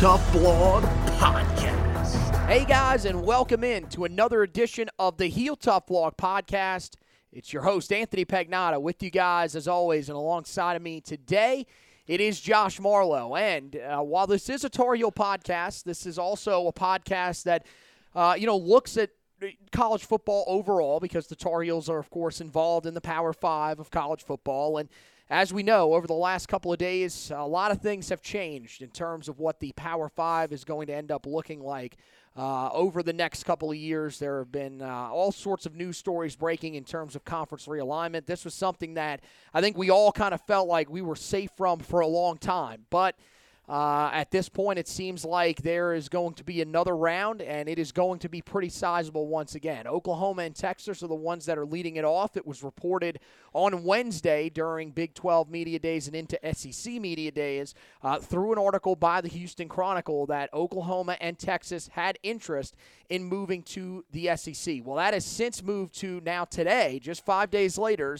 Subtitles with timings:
[0.00, 0.82] Tough Blog
[1.18, 2.46] Podcast.
[2.46, 6.94] Hey guys, and welcome in to another edition of the Heel Tough Vlog podcast.
[7.30, 11.66] It's your host Anthony Pagnotta with you guys as always, and alongside of me today
[12.06, 13.36] it is Josh Marlowe.
[13.36, 17.66] And uh, while this is a Tar Heel podcast, this is also a podcast that
[18.14, 19.10] uh, you know looks at
[19.70, 23.78] college football overall because the Tar Heels are of course involved in the Power Five
[23.78, 24.88] of college football and.
[25.32, 28.82] As we know, over the last couple of days, a lot of things have changed
[28.82, 31.98] in terms of what the Power Five is going to end up looking like
[32.36, 34.18] uh, over the next couple of years.
[34.18, 38.26] There have been uh, all sorts of news stories breaking in terms of conference realignment.
[38.26, 39.20] This was something that
[39.54, 42.36] I think we all kind of felt like we were safe from for a long
[42.36, 42.86] time.
[42.90, 43.14] But
[43.70, 47.68] uh, at this point, it seems like there is going to be another round, and
[47.68, 49.86] it is going to be pretty sizable once again.
[49.86, 52.36] Oklahoma and Texas are the ones that are leading it off.
[52.36, 53.20] It was reported
[53.52, 58.58] on Wednesday during Big 12 Media Days and into SEC Media Days uh, through an
[58.58, 62.74] article by the Houston Chronicle that Oklahoma and Texas had interest
[63.08, 64.80] in moving to the SEC.
[64.84, 68.18] Well, that has since moved to now today, just five days later.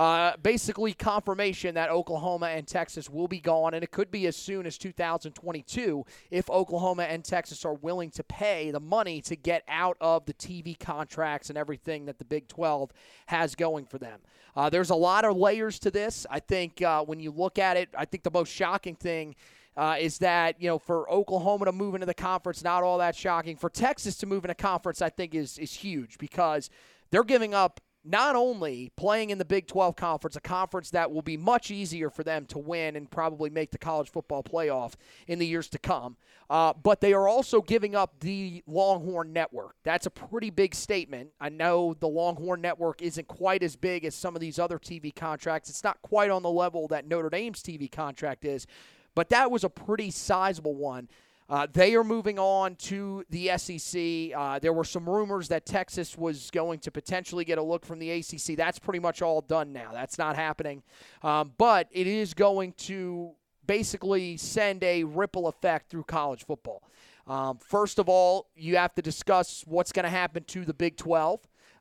[0.00, 4.34] Uh, basically confirmation that Oklahoma and Texas will be gone, and it could be as
[4.34, 9.62] soon as 2022 if Oklahoma and Texas are willing to pay the money to get
[9.68, 12.90] out of the TV contracts and everything that the Big 12
[13.26, 14.20] has going for them.
[14.56, 16.26] Uh, there's a lot of layers to this.
[16.30, 19.36] I think uh, when you look at it, I think the most shocking thing.
[19.76, 23.14] Uh, is that you know for Oklahoma to move into the conference not all that
[23.14, 26.70] shocking for Texas to move into conference I think is is huge because
[27.10, 31.22] they're giving up not only playing in the Big 12 conference, a conference that will
[31.22, 34.94] be much easier for them to win and probably make the college football playoff
[35.26, 36.16] in the years to come,
[36.48, 39.76] uh, but they are also giving up the Longhorn Network.
[39.84, 41.30] That's a pretty big statement.
[41.40, 45.14] I know the Longhorn Network isn't quite as big as some of these other TV
[45.14, 48.66] contracts, it's not quite on the level that Notre Dame's TV contract is,
[49.14, 51.08] but that was a pretty sizable one.
[51.50, 54.32] Uh, they are moving on to the SEC.
[54.36, 57.98] Uh, there were some rumors that Texas was going to potentially get a look from
[57.98, 58.56] the ACC.
[58.56, 59.90] That's pretty much all done now.
[59.92, 60.84] That's not happening.
[61.24, 63.32] Um, but it is going to
[63.66, 66.84] basically send a ripple effect through college football.
[67.26, 70.96] Um, first of all, you have to discuss what's going to happen to the Big
[70.96, 71.40] 12.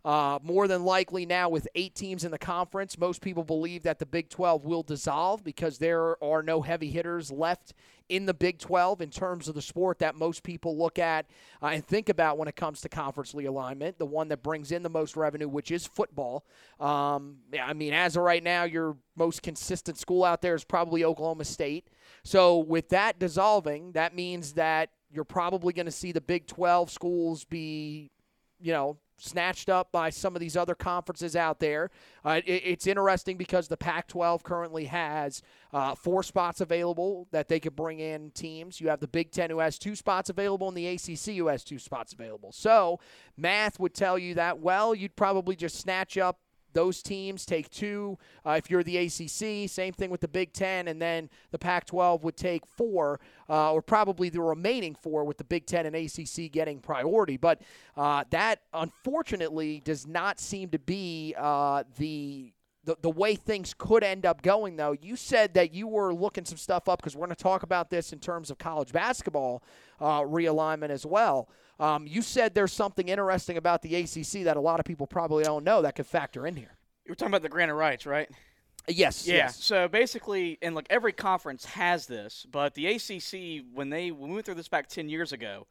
[0.09, 4.00] Uh, more than likely now, with eight teams in the conference, most people believe that
[4.00, 7.75] the Big 12 will dissolve because there are no heavy hitters left
[8.09, 11.28] in the Big 12 in terms of the sport that most people look at
[11.62, 14.81] uh, and think about when it comes to conference realignment, the one that brings in
[14.81, 16.44] the most revenue, which is football.
[16.80, 21.06] Um, I mean, as of right now, your most consistent school out there is probably
[21.06, 21.88] Oklahoma State.
[22.24, 26.89] So, with that dissolving, that means that you're probably going to see the Big 12
[26.89, 28.10] schools be,
[28.60, 31.92] you know, snatched up by some of these other conferences out there.
[32.24, 35.42] Uh, it, it's interesting because the Pac 12 currently has
[35.74, 38.81] uh, four spots available that they could bring in teams.
[38.81, 41.63] You have the Big Ten who has two spots available, and the ACC who has
[41.63, 42.51] two spots available.
[42.51, 43.00] So,
[43.38, 46.39] math would tell you that, well, you'd probably just snatch up
[46.74, 48.18] those teams take two.
[48.45, 51.86] Uh, if you're the ACC, same thing with the Big Ten, and then the Pac
[51.86, 53.19] 12 would take four,
[53.50, 57.38] uh, or probably the remaining four, with the Big Ten and ACC getting priority.
[57.38, 57.62] But
[57.98, 62.54] uh, that, unfortunately, does not seem to be uh, the
[62.86, 66.45] the, the way things could end up going, though, you said that you were looking
[66.45, 69.62] some stuff up because we're going to talk about this in terms of college basketball
[70.00, 71.50] uh, realignment as well.
[71.80, 75.44] Um, you said there's something interesting about the ACC that a lot of people probably
[75.44, 76.78] don't know that could factor in here.
[77.06, 78.30] You were talking about the grant of rights, right?
[78.88, 79.28] Yes.
[79.28, 79.36] Yeah.
[79.36, 79.64] Yes.
[79.64, 84.36] So basically, and look, every conference has this, but the ACC, when they when we
[84.36, 85.68] went through this back ten years ago,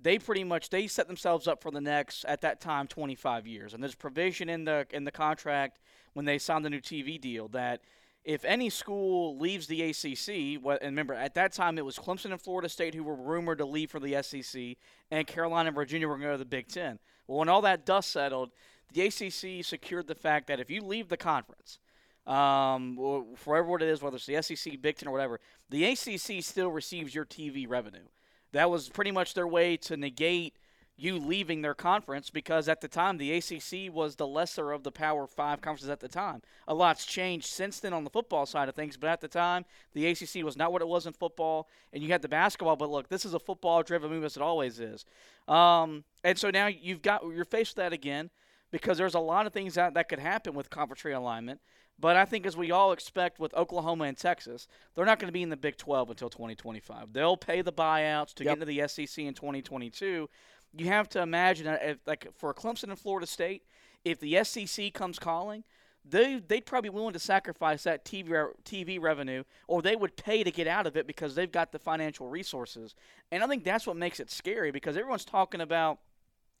[0.00, 3.72] they pretty much they set themselves up for the next at that time 25 years,
[3.72, 5.78] and there's provision in the in the contract
[6.12, 7.80] when they signed the new TV deal that
[8.26, 12.40] if any school leaves the ACC, and remember at that time it was Clemson and
[12.40, 14.76] Florida State who were rumored to leave for the SEC,
[15.12, 16.98] and Carolina and Virginia were going to the Big Ten.
[17.28, 18.50] Well, when all that dust settled,
[18.92, 21.78] the ACC secured the fact that if you leave the conference,
[22.26, 25.38] um, whatever what it is, whether it's the SEC, Big Ten, or whatever,
[25.70, 28.08] the ACC still receives your TV revenue.
[28.50, 30.56] That was pretty much their way to negate
[30.96, 34.90] you leaving their conference because at the time the ACC was the lesser of the
[34.90, 36.42] Power Five conferences at the time.
[36.66, 39.64] A lot's changed since then on the football side of things, but at the time
[39.92, 42.76] the ACC was not what it was in football, and you had the basketball.
[42.76, 45.04] But look, this is a football-driven move as it always is,
[45.48, 48.30] um, and so now you've got you're faced with that again
[48.70, 51.58] because there's a lot of things that that could happen with conference realignment.
[51.98, 55.32] But I think, as we all expect with Oklahoma and Texas, they're not going to
[55.32, 57.12] be in the Big 12 until 2025.
[57.12, 58.58] They'll pay the buyouts to yep.
[58.58, 60.28] get into the SEC in 2022.
[60.76, 63.62] You have to imagine, uh, if, like for Clemson and Florida State,
[64.04, 65.64] if the SEC comes calling,
[66.08, 70.44] they they'd probably be willing to sacrifice that TV TV revenue, or they would pay
[70.44, 72.94] to get out of it because they've got the financial resources.
[73.32, 75.98] And I think that's what makes it scary because everyone's talking about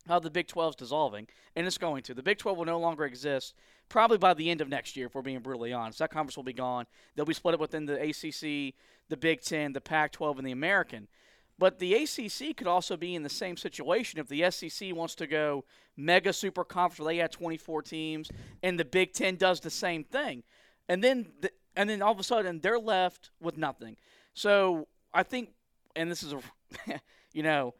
[0.08, 2.14] how the Big 12 is dissolving, and it's going to.
[2.14, 3.54] The Big 12 will no longer exist
[3.88, 5.98] probably by the end of next year, if we're being brutally honest.
[5.98, 6.86] That conference will be gone.
[7.14, 8.74] They'll be split up within the ACC,
[9.08, 11.08] the Big 10, the Pac 12, and the American.
[11.58, 15.26] But the ACC could also be in the same situation if the SEC wants to
[15.26, 15.64] go
[15.96, 18.30] mega super conference where they had 24 teams,
[18.62, 20.42] and the Big 10 does the same thing.
[20.88, 23.96] And then, the, and then all of a sudden, they're left with nothing.
[24.34, 25.50] So I think,
[25.94, 26.40] and this is a,
[27.32, 27.74] you know,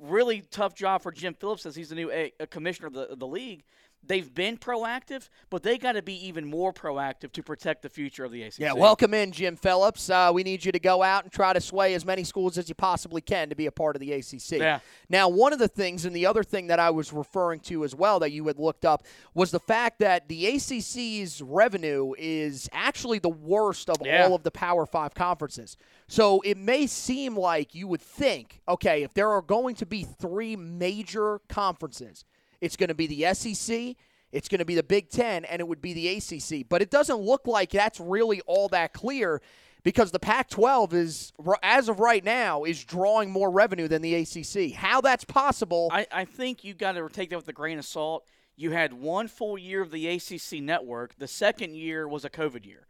[0.00, 3.10] really tough job for Jim Phillips as he's the new a, a commissioner of the,
[3.10, 3.62] of the league.
[4.02, 8.24] They've been proactive, but they got to be even more proactive to protect the future
[8.24, 8.58] of the ACC.
[8.58, 10.08] Yeah, welcome in, Jim Phillips.
[10.08, 12.68] Uh, we need you to go out and try to sway as many schools as
[12.68, 14.52] you possibly can to be a part of the ACC.
[14.52, 14.80] Yeah.
[15.08, 17.94] Now, one of the things, and the other thing that I was referring to as
[17.94, 19.04] well that you had looked up,
[19.34, 24.24] was the fact that the ACC's revenue is actually the worst of Yeah.
[24.24, 25.76] all of the Power Five conferences.
[26.08, 30.02] So it may seem like you would think, okay, if there are going to be
[30.04, 32.24] three major conferences,
[32.60, 33.96] it's going to be the SEC,
[34.32, 36.68] it's going to be the Big Ten, and it would be the ACC.
[36.68, 39.40] But it doesn't look like that's really all that clear
[39.82, 44.14] because the Pac 12 is, as of right now, is drawing more revenue than the
[44.14, 44.72] ACC.
[44.72, 45.88] How that's possible.
[45.90, 48.26] I, I think you've got to take that with a grain of salt.
[48.56, 52.66] You had one full year of the ACC network, the second year was a COVID
[52.66, 52.86] year.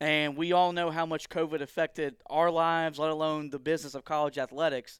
[0.00, 4.04] And we all know how much COVID affected our lives, let alone the business of
[4.04, 4.98] college athletics.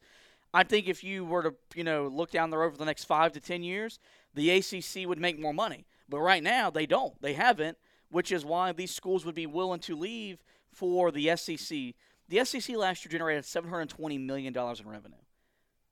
[0.55, 3.05] I think if you were to, you know, look down the road for the next
[3.05, 3.99] five to ten years,
[4.35, 5.87] the ACC would make more money.
[6.09, 7.21] But right now, they don't.
[7.23, 7.79] They haven't,
[8.11, 11.95] which is why these schools would be willing to leave for the SEC.
[12.29, 15.17] The SEC last year generated $720 million in revenue.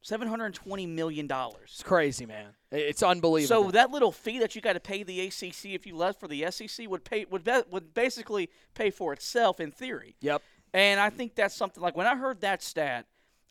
[0.04, 1.28] $720 million.
[1.62, 2.48] It's crazy, man.
[2.70, 3.64] It's unbelievable.
[3.64, 6.28] So that little fee that you got to pay the ACC if you left for
[6.28, 10.16] the SEC would pay would be, would basically pay for itself in theory.
[10.20, 10.42] Yep.
[10.72, 13.06] And I think that's something like when I heard that stat,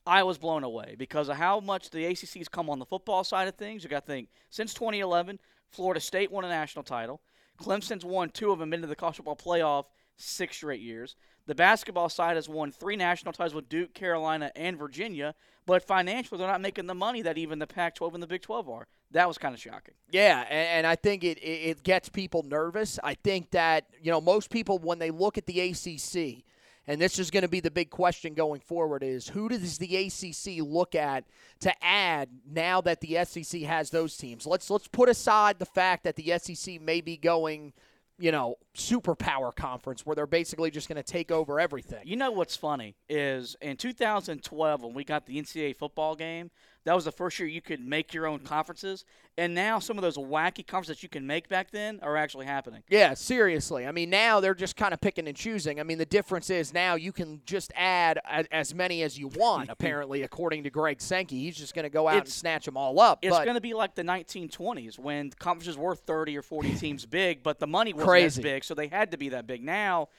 [0.10, 3.48] I was blown away because of how much the ACC's come on the football side
[3.48, 3.84] of things.
[3.84, 5.40] You got to think since 2011,
[5.70, 7.22] Florida State won a national title.
[7.62, 9.86] Clemson's won two of them into the college football playoff
[10.18, 11.16] six straight years.
[11.46, 15.36] The basketball side has won three national titles with Duke, Carolina, and Virginia,
[15.68, 18.68] but financially they're not making the money that even the Pac-12 and the Big 12
[18.68, 18.88] are.
[19.12, 19.94] That was kind of shocking.
[20.10, 22.98] Yeah, and, I think it, it gets people nervous.
[23.04, 26.44] I think that you know most people when they look at the ACC,
[26.88, 29.96] and this is going to be the big question going forward: is who does the
[29.96, 31.26] ACC look at
[31.62, 34.46] to add now that the SEC has those teams?
[34.46, 37.74] Let's let's put aside the fact that the SEC may be going
[38.20, 42.02] you know, superpower conference where they're basically just going to take over everything.
[42.04, 46.52] You know what's funny is in 2012 when we got the NCAA football game,
[46.86, 49.06] that was the first year you could make your own conferences,
[49.38, 52.84] and now some of those wacky conferences you can make back then are actually happening.
[52.90, 53.86] Yeah, seriously.
[53.86, 55.80] I mean, now they're just kind of picking and choosing.
[55.80, 59.28] I mean, the difference is now you can just add a, as many as you
[59.28, 59.70] want.
[59.72, 62.78] apparently, according to Greg Sankey, he's just going to go out It's- and snatch them
[62.78, 63.20] all up.
[63.22, 67.44] It's going to be like the 1920s when conferences were 30 or 40 teams big,
[67.44, 68.42] but the money wasn't Crazy.
[68.42, 69.64] big, so they had to be that big.
[69.64, 70.10] Now,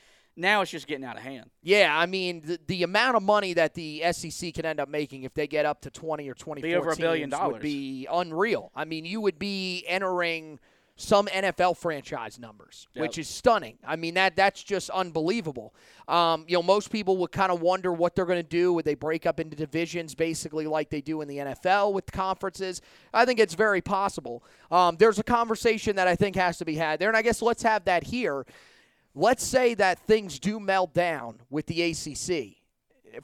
[0.41, 1.51] now it's just getting out of hand.
[1.63, 5.23] yeah, I mean, the, the amount of money that the SEC could end up making
[5.25, 8.07] if they get up to twenty or twenty-four Be over a teams billion would be
[8.11, 8.71] unreal.
[8.75, 10.59] I mean, you would be entering
[10.97, 13.01] some NFL franchise numbers, Yep.
[13.01, 13.79] which is stunning.
[13.87, 15.75] I mean that that's just unbelievable.
[16.07, 18.75] Um, you know, most people would kind of wonder what they're going to do.
[18.75, 22.83] Would they break up into divisions, basically like they do in the NFL with conferences?
[23.15, 24.43] I think it's very possible.
[24.71, 27.41] Um, there's a conversation that I think has to be had there, and I guess
[27.41, 28.45] let's have that here.
[29.15, 32.57] Let's say that things do melt down with the ACC.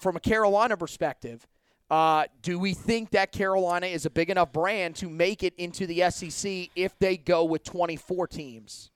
[0.00, 1.46] From a Carolina perspective,
[1.88, 5.86] uh, do we think that Carolina is a big enough brand to make it into
[5.86, 8.90] the SEC if they go with 24 teams?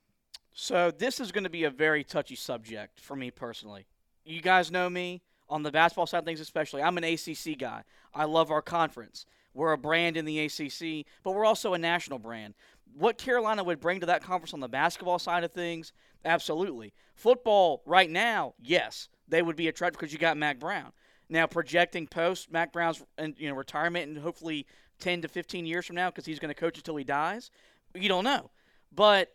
[0.53, 3.85] So this is going to be a very touchy subject for me personally.
[4.25, 6.83] You guys know me on the basketball side of things, especially.
[6.83, 7.83] I'm an ACC guy.
[8.13, 9.25] I love our conference.
[9.53, 12.53] We're a brand in the ACC, but we're also a national brand.
[12.93, 15.93] What Carolina would bring to that conference on the basketball side of things,
[16.25, 16.93] absolutely.
[17.15, 20.91] Football right now, yes, they would be attractive because you got Mack Brown.
[21.29, 23.01] Now projecting post Mack Brown's
[23.37, 24.65] you know retirement and hopefully
[24.99, 27.51] 10 to 15 years from now because he's going to coach until he dies.
[27.95, 28.51] You don't know,
[28.93, 29.31] but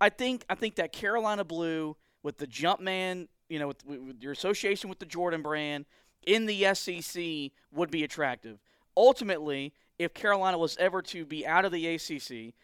[0.00, 4.32] I think I think that Carolina Blue with the Jumpman, you know, with, with your
[4.32, 5.86] association with the Jordan brand
[6.26, 8.58] in the SEC would be attractive.
[8.96, 12.54] Ultimately, if Carolina was ever to be out of the ACC,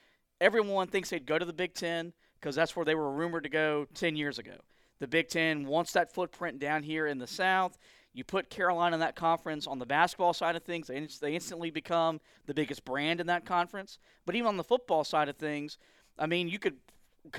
[0.41, 2.13] everyone thinks they'd go to the Big Ten
[2.43, 4.57] because that's where they were rumored to go 10 years ago.
[4.99, 7.79] The Big Ten wants that footprint down here in the South.
[8.13, 11.71] You put Carolina in that conference on the basketball side of things, they, they instantly
[11.71, 13.99] become the biggest brand in that conference.
[14.27, 15.79] But even on the football side of things,
[16.19, 16.77] I mean, you could,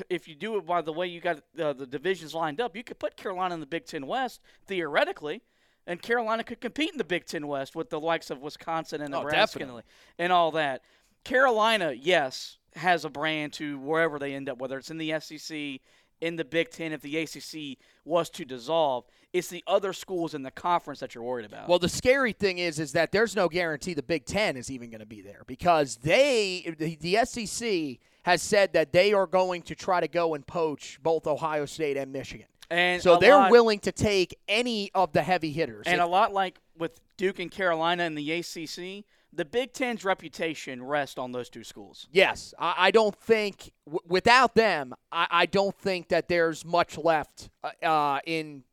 [0.09, 2.83] if you do it by the way you got uh, the divisions lined up, you
[2.83, 5.41] could put Carolina in the Big Ten West theoretically,
[5.85, 9.13] and Carolina could compete in the Big Ten West with the likes of Wisconsin and
[9.13, 9.83] Oh, Nebraska definitely.
[10.17, 10.81] and all that.
[11.23, 15.79] Carolina, yes, has a brand to wherever they end up, whether it's in the SEC,
[16.21, 19.05] in the Big Ten, if the ACC was to dissolve.
[19.33, 21.67] It's the other schools in the conference that you're worried about.
[21.67, 24.89] Well, the scary thing is, is that there's no guarantee the Big Ten is even
[24.89, 29.63] going to be there because they, the, the SEC, has said that they are going
[29.63, 32.47] to try to go and poach both Ohio State and Michigan.
[32.69, 35.87] and So they're lot- willing to take any of the heavy hitters.
[35.87, 39.03] And If- a lot like with Duke and Carolina in the ACC,
[39.35, 42.07] the Big Ten's reputation rests on those two schools.
[42.11, 46.97] Yes, I, I don't think w- without them, I, I don't think that there's much
[46.97, 48.63] left uh, uh, in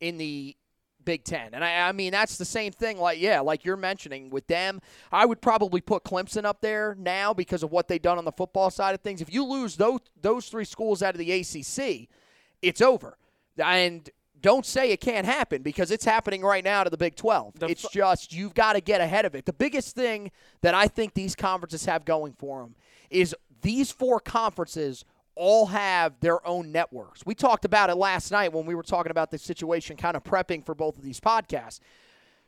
[0.00, 0.56] in the
[1.04, 1.54] Big Ten.
[1.54, 2.98] And I, I mean that's the same thing.
[2.98, 7.32] Like yeah, like you're mentioning with them, I would probably put Clemson up there now
[7.32, 9.20] because of what they've done on the football side of things.
[9.20, 12.08] If you lose those those three schools out of the ACC,
[12.60, 13.18] it's over.
[13.58, 14.08] And
[14.42, 17.60] don't say it can't happen because it's happening right now to the Big 12.
[17.60, 19.46] The it's fu- just you've got to get ahead of it.
[19.46, 20.30] The biggest thing
[20.60, 22.74] that I think these conferences have going for them
[23.08, 27.24] is these four conferences all have their own networks.
[27.24, 30.24] We talked about it last night when we were talking about the situation, kind of
[30.24, 31.80] prepping for both of these podcasts.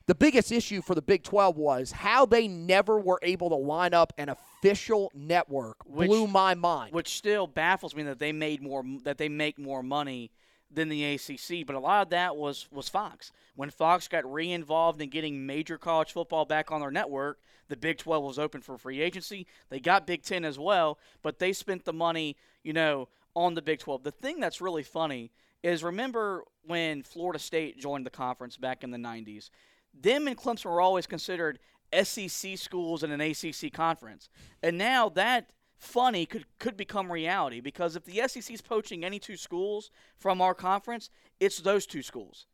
[0.07, 3.95] The biggest issue for the Big 12 was how they never were able to line
[3.95, 5.77] up an official network.
[5.87, 6.93] Which- blew my mind.
[6.93, 10.31] which still baffles me that they made more that they make more money
[10.75, 11.67] than the ACC.
[11.67, 13.33] But a lot of that was was Fox.
[13.57, 17.39] When Fox got re-involved in getting major college football back on their network,
[17.69, 19.47] the Big 12 was open for free agency.
[19.69, 23.63] They got Big 10 as well, but they spent the money, you know, on the
[23.63, 24.03] Big 12.
[24.03, 25.31] The thing that's really funny
[25.63, 29.51] is remember when Florida State joined the conference back in the 90s.
[29.99, 31.59] Them and Clemson were always considered
[32.03, 34.29] SEC schools in an ACC conference.
[34.63, 35.51] And now that
[35.85, 40.41] funny could could become reality because if the SEC is poaching any two schools from
[40.41, 41.11] our conference,
[41.41, 42.47] it's those two schools.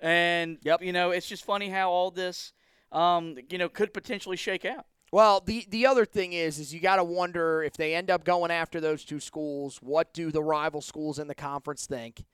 [0.00, 0.82] And Yep.
[0.82, 2.52] you know, it's just funny how all this
[2.92, 4.86] um, you know, could potentially shake out.
[5.10, 8.24] Well, the the other thing is, is you got to wonder if they end up
[8.24, 9.78] going after those two schools.
[9.82, 12.24] What do the rival schools in the conference think?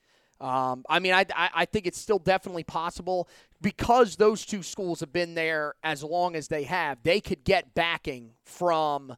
[0.41, 3.29] Um, I mean, I, I I think it's still definitely possible
[3.61, 7.01] because those two schools have been there as long as they have.
[7.03, 9.15] They could get backing from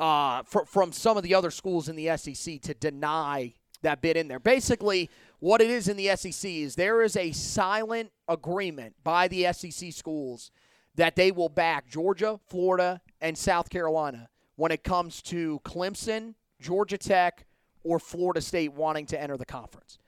[0.00, 4.16] uh, fr- from some of the other schools in the SEC to deny that bid
[4.16, 4.40] in there.
[4.40, 9.52] Basically, what it is in the SEC is there is a silent agreement by the
[9.52, 10.50] SEC schools
[10.96, 16.98] that they will back Georgia, Florida, and South Carolina when it comes to Clemson, Georgia
[16.98, 17.46] Tech,
[17.82, 19.98] or Florida State wanting to enter the conference.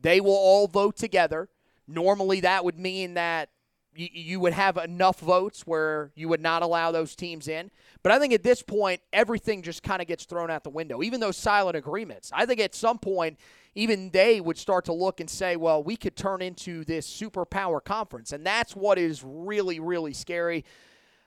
[0.00, 1.48] They will all vote together.
[1.86, 3.50] Normally, that would mean that
[3.94, 7.70] you, you would have enough votes where you would not allow those teams in.
[8.02, 11.02] But I think at this point, everything just kind of gets thrown out the window.
[11.02, 12.30] Even those silent agreements.
[12.34, 13.38] I think at some point,
[13.74, 17.82] even they would start to look and say, well, we could turn into this superpower
[17.82, 18.32] conference.
[18.32, 20.64] And that's what is really, really scary.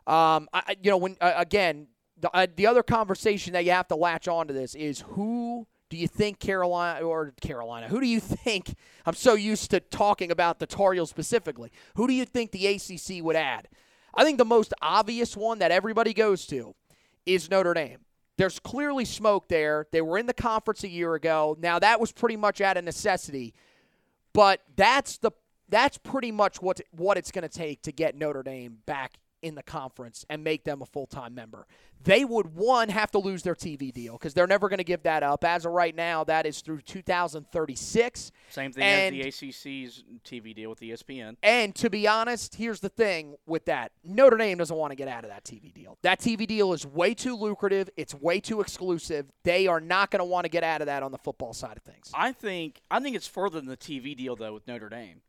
[0.06, 1.88] Um, I, you know, when uh, again,
[2.20, 6.00] the, uh, the other conversation that you have to latch onto this is who do
[6.00, 7.88] you think Carolina or Carolina?
[7.88, 8.74] Who do you think?
[9.06, 11.72] I'm so used to talking about the Tar Heels specifically.
[11.98, 13.68] Who do you think the ACC would add?
[14.16, 16.74] I think the most obvious one that everybody goes to
[17.28, 18.00] is Notre Dame.
[18.40, 19.86] There's clearly smoke there.
[19.92, 21.56] They were in the conference a year ago.
[21.60, 23.54] Now that was pretty much out of necessity,
[24.34, 25.30] but that's the
[25.70, 29.56] that's pretty much what what it's going to take to get Notre Dame back in
[29.56, 31.68] the conference and make them a full time member.
[32.04, 35.04] They would, one, have to lose their TV deal because they're never going to give
[35.04, 35.46] that up.
[35.46, 38.32] As of right now, that is through 2036.
[38.50, 41.38] Same thing And- as the ACC's TV deal with ESPN.
[41.44, 45.08] And to be honest, here's the thing with that Notre Dame doesn't want to get
[45.08, 45.98] out of that TV deal.
[46.02, 49.28] That TV deal is way too lucrative, it's way too exclusive.
[49.44, 51.78] They are not going to want to get out of that on the football side
[51.78, 52.12] of things.
[52.14, 55.22] I think I think it's further than the TV deal though with Notre Dame.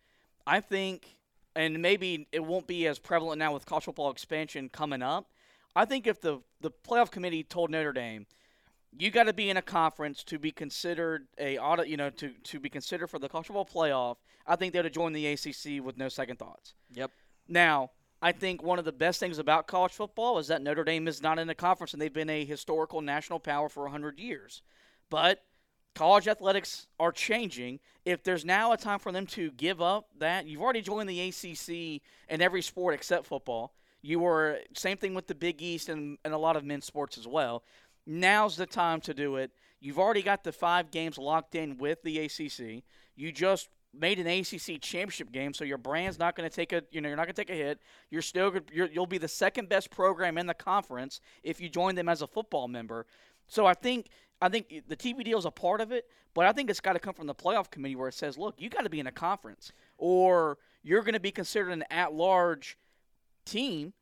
[0.47, 1.17] I think,
[1.57, 5.31] and maybe it won't be as prevalent now with college football expansion coming up.
[5.77, 8.27] I think if the the playoff committee told Notre Dame,
[8.97, 12.31] you got to be in a conference to be considered a audit, you know, to
[12.31, 14.17] to be considered for the college football playoff.
[14.47, 16.75] I think they'd have joined the ACC with no second thoughts.
[16.93, 17.11] Yep.
[17.49, 17.91] Now,
[18.23, 21.23] I think one of the best things about college football is that Notre Dame is
[21.23, 24.63] not in a conference and they've been a historical national power for 100 years.
[25.11, 25.43] But
[25.95, 27.81] college athletics are changing.
[28.05, 31.21] If there's now a time for them to give up that, you've already joined the
[31.21, 33.73] ACC in every sport except football.
[34.03, 37.17] You were same thing with the Big East and, and a lot of men's sports
[37.17, 37.65] as well.
[38.07, 39.51] Now's the time to do it.
[39.81, 42.85] You've already got the five games locked in with the ACC.
[43.17, 46.83] You just made an ACC championship game, so your brand's not going to take a
[46.91, 47.81] you know you're not going to take a hit.
[48.11, 51.95] You're still you're, you'll be the second best program in the conference if you join
[51.95, 53.07] them as a football member.
[53.47, 54.09] So I think
[54.41, 56.95] I think the TV deal is a part of it, but I think it's got
[56.95, 59.07] to come from the playoff committee where it says, look, you got to be in
[59.07, 62.77] a conference, or you're going to be considered an at-large
[63.47, 63.93] team,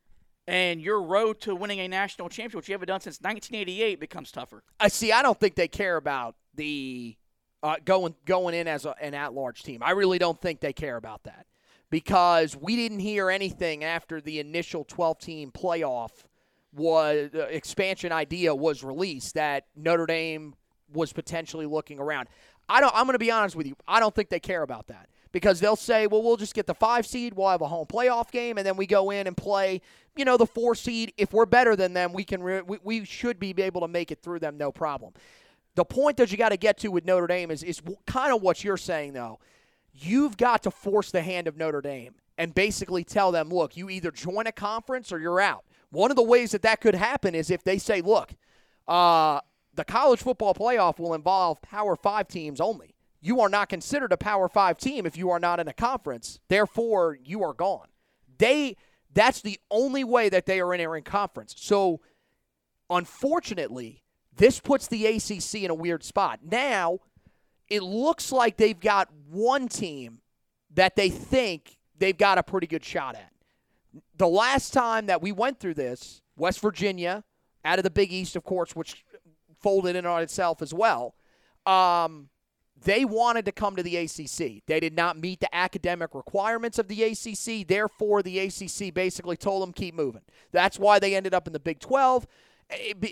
[0.47, 4.31] and your road to winning a national championship, which you haven't done since 1988, becomes
[4.31, 4.63] tougher.
[4.79, 5.11] I see.
[5.11, 7.15] I don't think they care about the
[7.61, 9.81] uh, going going in as a, an at-large team.
[9.81, 11.45] I really don't think they care about that
[11.89, 16.11] because we didn't hear anything after the initial 12-team playoff
[16.75, 20.55] was uh, expansion idea was released that Notre Dame
[20.93, 22.27] was potentially looking around.
[22.69, 22.93] I don't.
[22.95, 23.75] I'm going to be honest with you.
[23.87, 26.73] I don't think they care about that because they'll say, "Well, we'll just get the
[26.73, 27.33] five seed.
[27.33, 29.81] We'll have a home playoff game, and then we go in and play,
[30.15, 31.13] you know, the four seed.
[31.17, 32.41] If we're better than them, we can.
[32.41, 35.13] Re- we, we should be able to make it through them, no problem."
[35.75, 38.41] The point that you got to get to with Notre Dame is is kind of
[38.41, 39.39] what you're saying, though.
[39.91, 43.89] You've got to force the hand of Notre Dame and basically tell them, "Look, you
[43.89, 47.35] either join a conference or you're out." One of the ways that that could happen
[47.35, 48.33] is if they say, "Look,
[48.87, 49.39] uh,
[49.73, 52.95] the college football playoff will involve Power Five teams only.
[53.21, 56.39] You are not considered a Power Five team if you are not in a conference.
[56.49, 57.87] Therefore, you are gone.
[58.37, 58.75] They
[59.13, 61.53] that's the only way that they are in entering conference.
[61.57, 62.01] So,
[62.89, 64.03] unfortunately,
[64.35, 66.39] this puts the ACC in a weird spot.
[66.43, 66.99] Now,
[67.67, 70.21] it looks like they've got one team
[70.73, 73.32] that they think they've got a pretty good shot at.
[74.15, 77.23] The last time that we went through this, West Virginia,
[77.65, 79.03] out of the Big East, of course, which
[79.59, 81.15] folded in on itself as well.
[81.65, 82.29] Um,
[82.83, 84.63] they wanted to come to the ACC.
[84.65, 87.65] They did not meet the academic requirements of the ACC.
[87.65, 90.23] Therefore, the ACC basically told them keep moving.
[90.51, 92.27] That's why they ended up in the Big 12.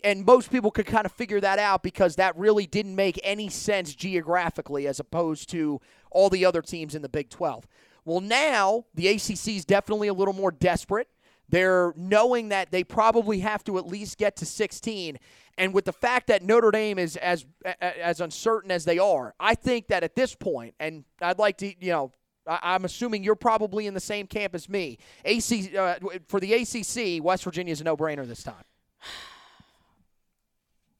[0.03, 3.49] And most people could kind of figure that out because that really didn't make any
[3.49, 7.67] sense geographically as opposed to all the other teams in the Big 12.
[8.05, 11.07] Well, now the ACC is definitely a little more desperate.
[11.49, 15.17] They're knowing that they probably have to at least get to 16.
[15.57, 17.45] And with the fact that Notre Dame is as
[17.81, 21.67] as uncertain as they are, I think that at this point, and I'd like to,
[21.67, 22.11] you know,
[22.47, 24.97] I'm assuming you're probably in the same camp as me.
[25.25, 25.95] AC uh,
[26.27, 28.63] for the ACC, West Virginia is a no-brainer this time.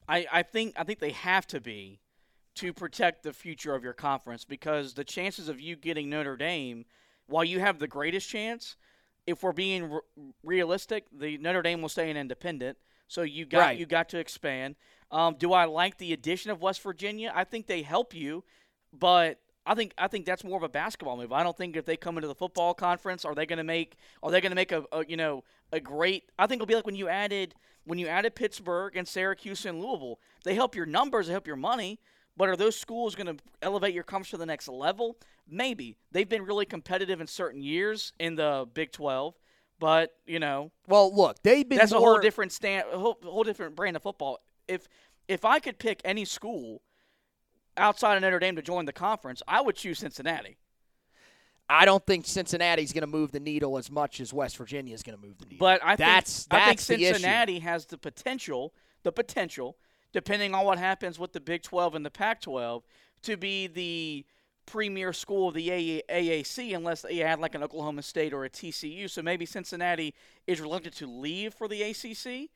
[0.08, 2.01] I, I think I think they have to be
[2.56, 6.86] to protect the future of your conference because the chances of you getting Notre Dame,
[7.28, 8.76] while you have the greatest chance,
[9.26, 10.04] if we're being r-
[10.44, 12.78] realistic, the Notre Dame will stay an independent.
[13.08, 13.80] So you got Right.
[13.80, 14.76] you got to expand.
[15.12, 17.32] Um, do I like the addition of West Virginia?
[17.36, 18.44] I think they help you,
[18.94, 21.32] but I think I think that's more of a basketball move.
[21.32, 23.96] I don't think if they come into the football conference, are they going to make
[24.24, 26.32] are they going to make a, a you know a great?
[26.40, 29.82] I think it'll be like when you added when you added Pittsburgh and Syracuse and
[29.82, 30.20] Louisville.
[30.44, 32.00] They help your numbers, they help your money.
[32.42, 35.16] But are those schools going to elevate your conference to the next level?
[35.48, 39.36] Maybe they've been really competitive in certain years in the Big Twelve,
[39.78, 43.20] but you know Well, look, they've been that's more, a whole different stand, a whole,
[43.24, 44.40] whole different brand of football.
[44.68, 44.88] If
[45.28, 46.82] if I could pick any school
[47.78, 50.58] outside of Notre Dame to join the conference, I would choose Cincinnati.
[51.70, 55.04] I don't think Cincinnati's going to move the needle as much as West Virginia is
[55.04, 55.60] going to move the needle.
[55.60, 57.14] But I that's think I think that's the issue.
[57.14, 58.74] Cincinnati has the potential,
[59.04, 59.78] the potential,
[60.14, 62.84] depending on what happens with the Big 12 and the Pac-12,
[63.24, 64.26] to be the
[64.66, 65.68] premier school of the
[66.10, 69.10] AAC unless they had like an Oklahoma State or a TCU.
[69.10, 70.14] So maybe Cincinnati
[70.48, 72.50] is reluctant to leave for the ACC,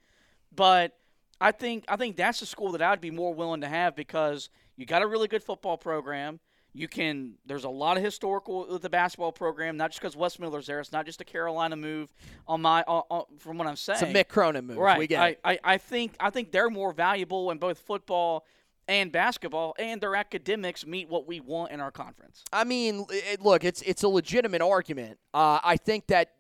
[0.55, 0.97] but
[1.41, 4.49] I think I think that's a school that I'd be more willing to have because
[4.77, 6.39] you got a really good football program.
[6.75, 7.35] You can.
[7.45, 10.81] There's a lot of historical with the basketball program, not just because Wes Miller's there.
[10.81, 12.13] It's not just a Carolina move.
[12.47, 14.77] On my, on, on, from what I'm saying, It's a Mick Cronin move.
[14.77, 14.99] Right.
[14.99, 15.39] We get I, it.
[15.43, 18.45] I, I think I think they're more valuable in both football
[18.88, 22.43] and basketball, and their academics meet what we want in our conference.
[22.51, 25.17] I mean, it, look, it's it's a legitimate argument.
[25.33, 26.31] Uh, I think that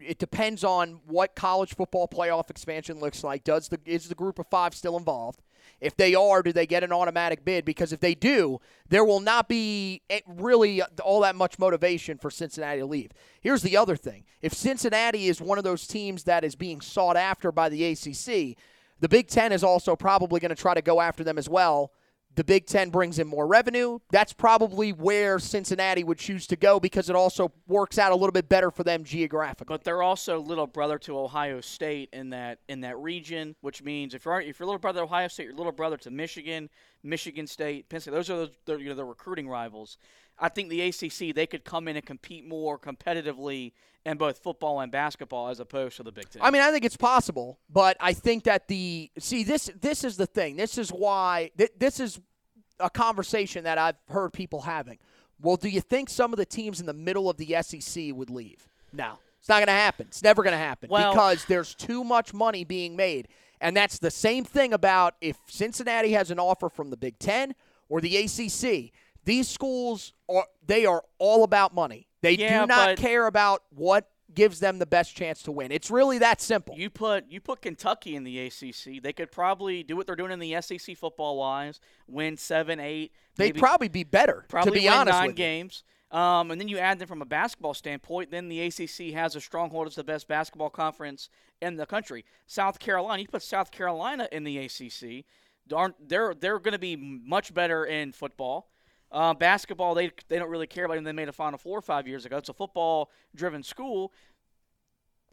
[0.00, 3.44] it depends on what college football playoff expansion looks like.
[3.44, 5.42] Does the is the group of five still involved?
[5.80, 7.64] If they are, do they get an automatic bid?
[7.64, 12.80] Because if they do, there will not be really all that much motivation for Cincinnati
[12.80, 13.10] to leave.
[13.40, 17.16] Here's the other thing: if Cincinnati is one of those teams that is being sought
[17.16, 18.56] after by the ACC,
[19.00, 21.92] the Big Ten is also probably going to try to go after them as well.
[22.36, 23.98] The Big Ten brings in more revenue.
[24.10, 28.32] That's probably where Cincinnati would choose to go because it also works out a little
[28.32, 29.72] bit better for them geographically.
[29.72, 34.14] But they're also little brother to Ohio State in that in that region, which means
[34.14, 36.68] if you're if you're little brother to Ohio State, you're little brother to Michigan,
[37.02, 38.12] Michigan State, Penn State.
[38.12, 39.96] Those are the, you know the recruiting rivals.
[40.38, 43.72] I think the ACC they could come in and compete more competitively
[44.04, 46.42] in both football and basketball as opposed to the Big Ten.
[46.42, 50.16] I mean, I think it's possible, but I think that the see this this is
[50.16, 50.56] the thing.
[50.56, 52.20] This is why th- this is
[52.78, 54.98] a conversation that I've heard people having.
[55.40, 58.30] Well, do you think some of the teams in the middle of the SEC would
[58.30, 58.68] leave?
[58.92, 59.18] No.
[59.38, 60.06] It's not going to happen.
[60.08, 63.28] It's never going to happen Well- because there's too much money being made.
[63.60, 67.54] And that's the same thing about if Cincinnati has an offer from the Big 10
[67.88, 68.92] or the ACC.
[69.26, 72.08] These schools are they are all about money.
[72.22, 75.72] They Yeah, do not care about what gives them the best chance to win.
[75.72, 76.76] It's really that simple.
[76.76, 80.30] You put you put Kentucky in the ACC, they could probably do what they're doing
[80.30, 83.12] in the SEC football wise, win seven, eight.
[83.34, 85.44] They'd maybe, probably be better, probably to be honest nine with you.
[85.44, 85.82] games.
[86.12, 89.40] Um, and then you add them from a basketball standpoint, then the ACC has a
[89.40, 91.28] stronghold as the best basketball conference
[91.60, 92.24] in the country.
[92.46, 95.24] South Carolina, you put South Carolina in the ACC,
[95.72, 98.70] aren't they're they're going to be much better in football.
[99.12, 100.98] Uh, basketball, they they don't really care about.
[100.98, 101.04] It.
[101.04, 102.38] They made a Final Four five years ago.
[102.38, 104.12] It's a football-driven school.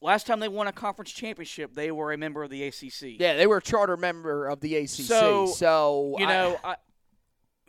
[0.01, 3.19] Last time they won a conference championship, they were a member of the ACC.
[3.19, 4.87] Yeah, they were a charter member of the ACC.
[4.89, 6.75] So, So, you I- know, I,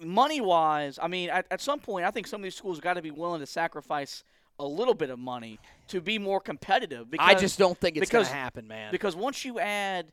[0.01, 2.95] money wise, I mean, at, at some point, I think some of these schools got
[2.95, 4.25] to be willing to sacrifice
[4.59, 7.09] a little bit of money to be more competitive.
[7.11, 8.91] Because, I just don't think it's going to happen, man.
[8.91, 10.13] Because once you add,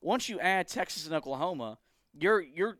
[0.00, 1.78] once you add Texas and Oklahoma,
[2.18, 2.78] you're you're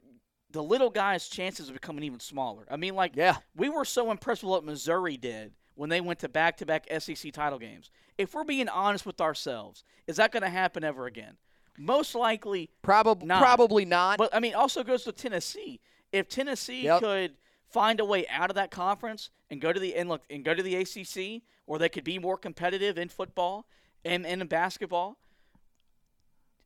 [0.52, 2.66] the little guys' chances are becoming even smaller.
[2.70, 3.36] I mean, like Yeah.
[3.56, 7.58] we were so impressed with what Missouri did when they went to back-to-back SEC title
[7.58, 7.90] games.
[8.18, 11.36] If we're being honest with ourselves, is that going to happen ever again?
[11.78, 13.40] Most likely Probably, not.
[13.40, 14.18] probably not.
[14.18, 15.80] but I mean, also goes to Tennessee.
[16.12, 17.00] If Tennessee Yep.
[17.00, 17.36] could
[17.68, 20.52] find a way out of that conference and go to the and look and go
[20.52, 23.64] to the ACC, where they could be more competitive in football
[24.04, 25.16] and, and in basketball,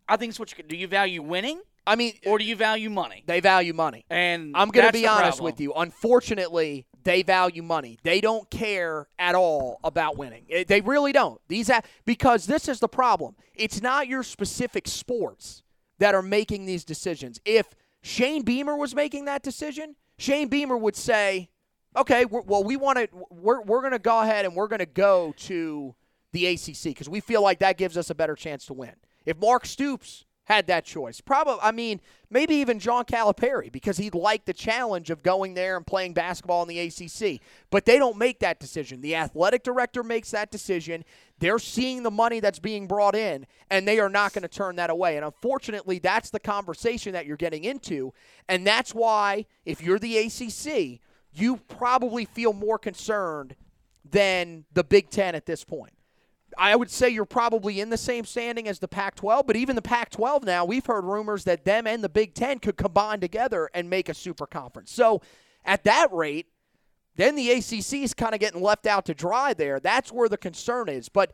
[0.09, 0.68] I think it's what you could.
[0.68, 3.23] Do you value winning I mean, or do you value money?
[3.27, 4.05] they value money.
[4.11, 5.44] And I'm going to be honest problem.
[5.44, 5.73] with you.
[5.75, 7.99] Unfortunately, they value money.
[8.03, 10.47] They don't care at all about winning.
[10.66, 11.40] They really don't.
[11.49, 11.70] These
[12.05, 13.37] because this is the problem.
[13.55, 15.62] It's not your specific sports
[15.99, 17.40] that are making these decisions.
[17.44, 21.51] If Shane Beamer was making that decision, Shane Beamer would say,
[21.97, 23.09] "Okay, we're, well, we want to.
[23.31, 25.94] We're we're going to go ahead and we're going to go to
[26.33, 28.94] the ACC because we feel like that gives us a better chance to win."
[29.27, 31.20] If Mark Stoops had that choice.
[31.20, 35.76] Probably, I mean, maybe even John Calipari because he liked the challenge of going there
[35.76, 37.40] and playing basketball in the ACC.
[37.70, 39.00] But they don't make that decision.
[39.00, 41.04] The athletic director makes that decision.
[41.38, 44.76] They're seeing the money that's being brought in, and they are not going to turn
[44.76, 45.16] that away.
[45.16, 48.12] And unfortunately, that's the conversation that you're getting into.
[48.48, 51.00] And that's why, if you're the ACC,
[51.33, 53.57] you probably feel more concerned
[54.09, 55.94] than the Big Ten at this point.
[56.59, 59.77] I would say you're probably in the same standing as the Pac 12, but even
[59.77, 63.21] the Pac 12 now, we've heard rumors that them and the Big Ten could combine
[63.21, 64.93] together and make a super conference.
[64.93, 65.23] So
[65.64, 66.47] at that rate,
[67.17, 69.81] then the ACC is kind of getting left out to dry there.
[69.81, 71.09] That's where the concern is.
[71.09, 71.33] But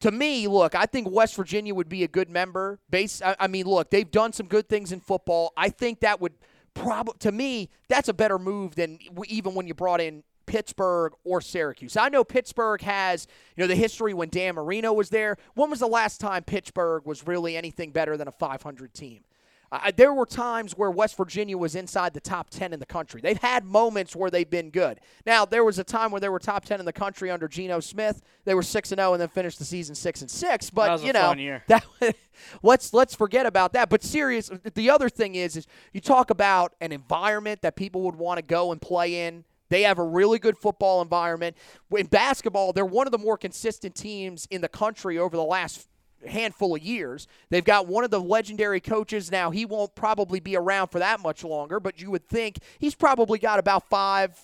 [0.00, 2.78] to me, look, I think West Virginia would be a good member.
[2.88, 5.52] Base, I, I mean, look, they've done some good things in football.
[5.56, 6.34] I think that would
[6.74, 11.40] probably, to me, that's a better move than even when you brought in Pittsburgh or
[11.40, 11.96] Syracuse.
[11.96, 15.36] I know Pittsburgh has, you know, the history when Dan Marino was there.
[15.54, 19.24] When was the last time Pittsburgh was really anything better than a 500 team?
[19.70, 23.20] Uh, there were times where West Virginia was inside the top 10 in the country.
[23.20, 24.98] They've had moments where they've been good.
[25.26, 27.80] Now, there was a time where they were top 10 in the country under Geno
[27.80, 28.22] Smith.
[28.46, 30.92] They were 6 and 0 and then finished the season 6 and 6, but That
[30.92, 31.20] was a you know,
[31.66, 31.84] that
[32.62, 33.90] let's let's forget about that.
[33.90, 38.16] But serious the other thing is is you talk about an environment that people would
[38.16, 39.44] want to go and play in.
[39.68, 41.56] They have a really good football environment.
[41.96, 45.88] In basketball, they're one of the more consistent teams in the country over the last
[46.26, 47.28] handful of years.
[47.50, 49.50] They've got one of the legendary coaches now.
[49.50, 53.38] He won't probably be around for that much longer, but you would think he's probably
[53.38, 54.36] got about five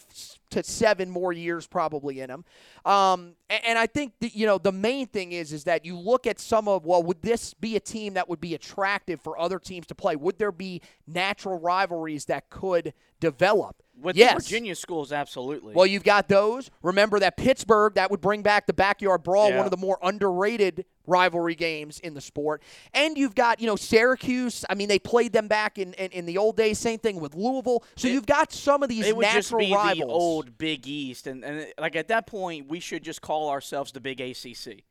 [0.50, 2.44] to seven more years probably in him.
[2.84, 6.26] Um, and, I think that, you know the main thing is is that you look
[6.26, 9.58] at some of well, would this be a team that would be attractive for other
[9.58, 10.14] teams to play?
[10.16, 13.82] Would there be natural rivalries that could develop?
[14.00, 14.34] With yes.
[14.34, 15.72] the Virginia schools, absolutely.
[15.72, 16.70] Well, you've got those.
[16.82, 19.56] Remember that Pittsburgh, that would bring back the backyard brawl, Yeah.
[19.58, 22.62] one of the more underrated rivalry games in the sport.
[22.92, 24.64] And you've got, you know, Syracuse.
[24.68, 26.78] I mean, they played them back in, in, in the old days.
[26.78, 27.84] Same thing with Louisville.
[27.96, 29.98] So It- you've got some of these it would natural just be rivals.
[29.98, 33.92] the old Big East, and, and like at that point, we should just call ourselves
[33.92, 34.82] the Big ACC,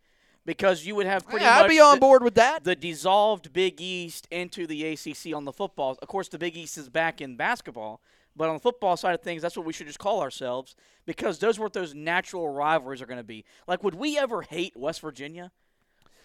[0.46, 2.64] because you would have pretty yeah, much I'd be on the, board with that.
[2.64, 5.98] the dissolved Big East into the ACC on the football.
[6.02, 8.02] Of course, the Big East is back in basketball,
[8.36, 11.40] but on the football side of things, that's what we should just call ourselves because
[11.40, 13.46] those were what those natural rivalries are going to be.
[13.68, 15.52] Like, would we ever hate West Virginia?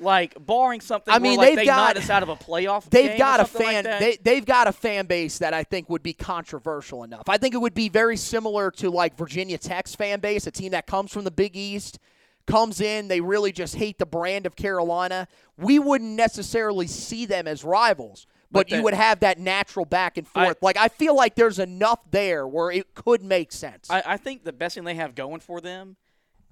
[0.00, 2.88] Like, barring something, I mean, where, like, they've they got- us out of a playoff.
[2.88, 4.00] They've got a something like fan.
[4.00, 7.28] they they've got a fan base that I think would be controversial enough.
[7.28, 10.70] I think it would be very similar to like Virginia Tech's fan base, a team
[10.70, 11.98] that comes from the Big East,
[12.46, 15.26] comes in, they really just hate the brand of Carolina.
[15.56, 20.16] We wouldn't necessarily see them as rivals, but, But you would have that natural back
[20.16, 20.62] and I- forth.
[20.62, 23.90] like I feel like there's enough there where it could make sense.
[23.90, 25.96] I, I think the best thing they have going for them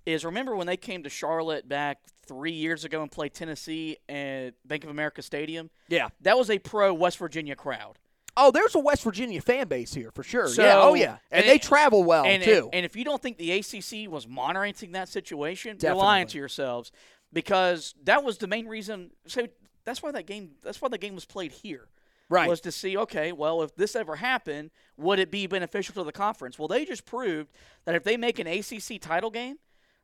[0.05, 4.51] is remember when they came to Charlotte back three years ago and played Tennessee at
[4.67, 5.71] Bank of America Stadium?
[5.89, 6.09] yeah.
[6.21, 7.99] That was a pro West Virginia crowd.
[8.37, 10.49] Oh, there's a West Virginia fan base here for sure.
[10.49, 10.77] So- yeah.
[10.79, 12.69] Oh yeah, and, and they it- travel well and, too.
[12.73, 15.89] and if you don't think the ACC was monitoring that situation, Definitely.
[15.97, 16.93] you're lying to yourselves
[17.33, 19.11] because that was the main reason.
[19.27, 19.47] So
[19.87, 20.51] that's why that game.
[20.63, 21.89] That's why the game was played here.
[22.29, 22.49] right.
[22.49, 26.13] was to see, okay, well, if this ever happened, would it be beneficial to the
[26.13, 26.59] conference?
[26.59, 27.51] Well, they just proved
[27.87, 29.57] that if they make an ACC title game,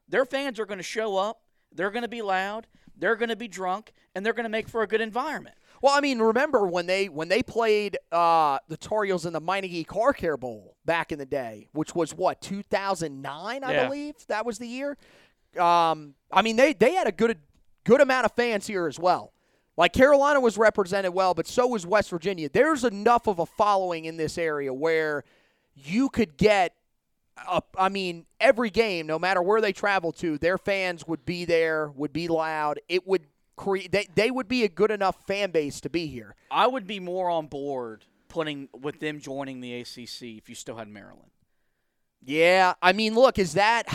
[0.09, 1.43] their fans are going to show up,
[1.73, 2.67] they're going to be loud,
[2.97, 5.57] they're going to be drunk, and they're going to make for a good environment.
[5.83, 9.41] Well, I mean, remember when they when they played uh, the Tar Heels in the
[9.41, 13.85] Meineke Car Care Bowl back in the day, which was what 2009, I Yeah.
[13.85, 14.97] believe that was the year.
[15.59, 17.37] Um, I mean, they they had a good
[17.85, 19.33] good amount of fans here as well.
[19.77, 22.49] Like Carolina was represented well, but so was West Virginia.
[22.49, 25.25] There's enough of a following in this area where
[25.75, 26.75] you could get.
[27.49, 31.47] A, I mean, every game, no matter where they travel to, their fans would be
[31.47, 32.79] there, would be loud.
[32.89, 33.23] It would
[33.57, 33.91] create.
[33.91, 36.37] They, they would be a good enough fan base to be here.
[36.51, 40.77] I would be more on board putting with them joining the ACC if you still
[40.77, 41.31] had Maryland.
[42.25, 43.87] Yeah, I mean, look, is that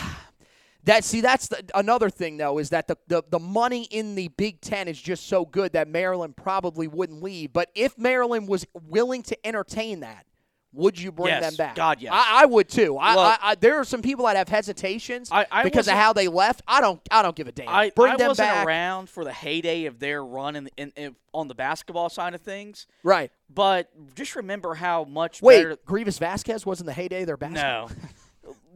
[0.88, 1.04] that?
[1.04, 4.60] See, that's the, another thing though, is that the, the the money in the Big
[4.60, 7.52] Ten is just so good that Maryland probably wouldn't leave.
[7.52, 10.26] But if Maryland was willing to entertain that,
[10.74, 11.74] would you bring Yes, them back?
[11.76, 12.12] God, yes.
[12.14, 12.98] I, I would too.
[12.98, 15.30] I, Look- I, I there are some people that have hesitations
[15.64, 16.60] because of how they left.
[16.68, 17.00] I don't.
[17.10, 17.68] I don't give a damn.
[17.68, 18.66] I, bring I them wasn't back.
[18.66, 22.40] around for the heyday of their run in, in, in on the basketball side of
[22.42, 23.30] things, Right.
[23.52, 27.88] but just remember how much Wait, better Greivis Vasquez wasn't the heyday of their basketball.
[27.88, 27.94] No.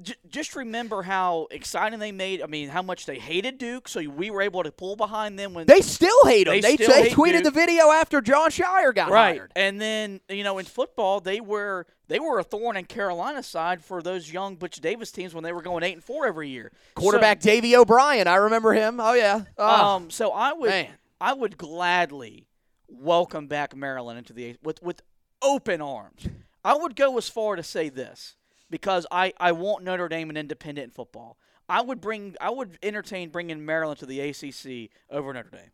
[0.02, 2.42] J- just remember how exciting they made.
[2.42, 3.88] I mean, how much they hated Duke.
[3.88, 6.60] So we were able to pull behind them when They still hate him.
[6.60, 7.44] They They, they tweeted Duke.
[7.44, 9.36] the video after Jon Scheyer got right.
[9.36, 9.52] hired.
[9.56, 13.82] And then you know in football they were they were a thorn in Carolina's side
[13.82, 16.72] for those young Butch Davis teams when they were going eight and four every year.
[16.94, 19.00] Quarterback Davey O'Brien, I remember him.
[19.00, 19.38] Oh yeah.
[19.40, 19.66] So, Oh.
[19.96, 20.10] um.
[20.10, 20.88] So I would man.
[21.20, 22.48] I would gladly
[22.88, 25.02] welcome back Maryland into the with with
[25.40, 26.26] open arms.
[26.64, 28.36] I would go as far to say this
[28.72, 31.38] because I, I want Notre Dame an independent in football.
[31.68, 35.70] I would bring I would entertain bringing Maryland to the ACC over Notre Dame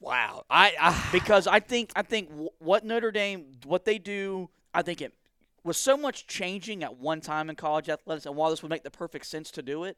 [0.00, 0.44] wow.
[0.50, 5.00] I, I because I think I think what Notre Dame what they do I think
[5.00, 5.14] it
[5.64, 8.82] was so much changing at one time in college athletics and while this would make
[8.82, 9.96] the perfect sense to do it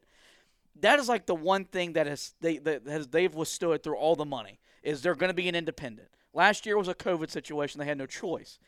[0.79, 4.15] that is like the one thing that has they that has they've withstood through all
[4.15, 6.09] the money is they're going to be an independent.
[6.33, 8.59] Last year was a COVID situation; they had no choice.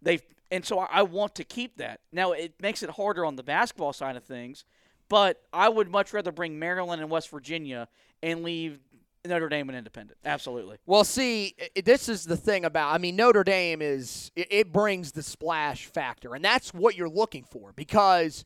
[0.00, 0.20] They
[0.52, 2.00] and so I, I want to keep that.
[2.12, 4.64] Now it makes it harder on the basketball side of things,
[5.08, 7.88] but I would much rather bring Maryland and West Virginia
[8.22, 8.78] and leave
[9.24, 10.18] Notre Dame an independent.
[10.24, 10.78] Absolutely.
[10.84, 12.92] well, see, this is the thing about.
[12.92, 17.44] I mean, Notre Dame is it, brings the splash factor, and that's what you're looking
[17.44, 18.44] for because,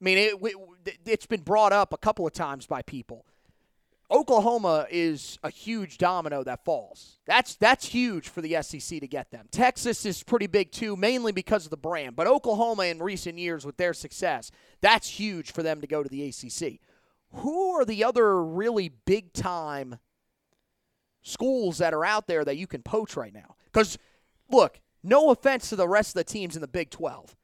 [0.00, 0.54] I mean, it,
[1.06, 3.24] it's been brought up a couple of times by people.
[4.10, 7.18] Oklahoma is a huge domino that falls.
[7.26, 9.48] That's that's huge for the SEC to get them.
[9.50, 12.16] Texas is pretty big too, mainly because of the brand.
[12.16, 16.08] But Oklahoma in recent years with their success, that's huge for them to go to
[16.08, 16.80] the ACC.
[17.32, 19.98] Who are the other really big time
[21.20, 23.56] schools that are out there that you can poach right now?
[23.66, 23.98] Because
[24.50, 27.36] look, no offense to the rest of the teams in the Big 12.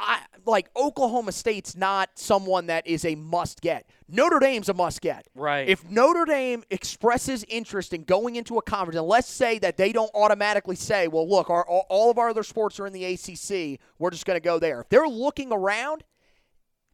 [0.00, 3.86] I like Oklahoma State's not someone that is a must get.
[4.08, 5.26] Notre Dame's a must get.
[5.34, 5.68] Right.
[5.68, 9.92] If Notre Dame expresses interest in going into a conference, and let's say that they
[9.92, 13.04] don't automatically say, well, look, our, all all of our other sports are in the
[13.04, 14.80] ACC, we're just going to go there.
[14.80, 16.02] If they're looking around,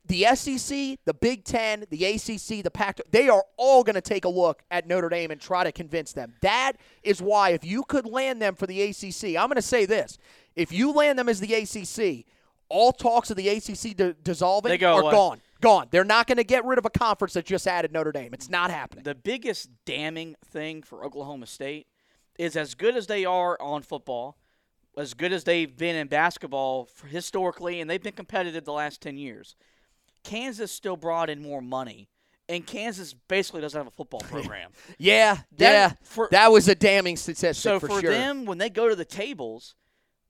[0.09, 4.25] the SEC, the Big Ten, the ACC, the Pac, they are all going to take
[4.25, 6.35] a look at Notre Dame and try to convince them.
[6.43, 9.87] That is why, if you could land them for the ACC, I'm going to say
[9.87, 10.19] this:
[10.55, 12.27] if you land them as the ACC,
[12.69, 15.13] all talks of the ACC di- dissolving go are away.
[15.13, 15.41] gone.
[15.61, 15.89] Gone.
[15.91, 18.35] They're not going to get rid of a conference that just added Notre Dame.
[18.35, 19.05] It's not happening.
[19.05, 21.87] The biggest damning thing for Oklahoma State
[22.39, 24.37] is as good as they are on football,
[24.99, 29.01] as good as they've been in basketball for historically, and they've been competitive the last
[29.01, 29.57] 10 years.
[30.25, 32.09] Kansas still brought in more money,
[32.49, 34.73] and Kansas basically doesn't have a football program.
[34.99, 35.93] yeah, That- yeah.
[36.03, 38.11] for- that was a damning statistic so for, for, sure.
[38.11, 39.75] them, when they go to the tables,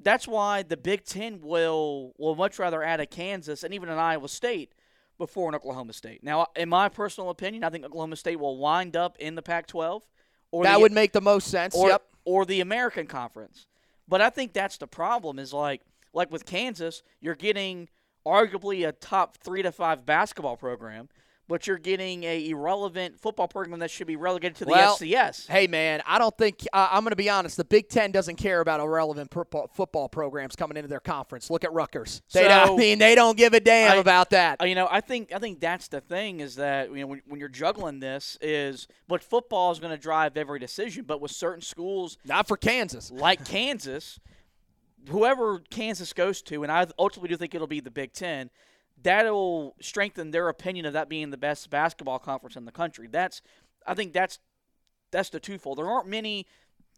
[0.00, 3.98] that's why the Big Ten will will much rather add a Kansas and even an
[3.98, 4.72] Iowa State
[5.18, 6.22] before an Oklahoma State.
[6.22, 10.02] Now, in my personal opinion, I think Oklahoma State will wind up in the Pac-12,
[10.50, 11.74] or that the, would make the most sense.
[11.74, 12.02] or yep.
[12.24, 13.66] or the American Conference.
[14.08, 15.38] But I think that's the problem.
[15.38, 15.82] Is like
[16.12, 17.88] like with Kansas, you're getting
[18.26, 21.08] arguably a top three to five basketball program,
[21.48, 25.48] but you're getting a irrelevant football program that should be relegated to the Well, FCS.
[25.48, 27.56] Hey man, I don't think uh, I'm going to be honest.
[27.56, 31.48] The Big Ten doesn't care about irrelevant football programs coming into their conference.
[31.50, 32.22] Look at Rutgers.
[32.32, 34.60] They So- don't, I mean, they don't give a damn I- about that.
[34.60, 37.22] Uh, you know, I think I think that's the thing is that you know when,
[37.26, 41.30] when you're juggling this is but football is going to drive every decision, but with
[41.30, 43.10] certain schools Not for Kansas.
[43.10, 44.18] like Kansas,
[45.08, 48.50] whoever Kansas goes to, and I ultimately do think it'll be the Big Ten,
[49.02, 53.08] that'll strengthen their opinion of that being the best basketball conference in the country.
[53.10, 53.42] That's
[53.86, 54.38] I think that's
[55.10, 55.78] that's the twofold.
[55.78, 56.46] There aren't many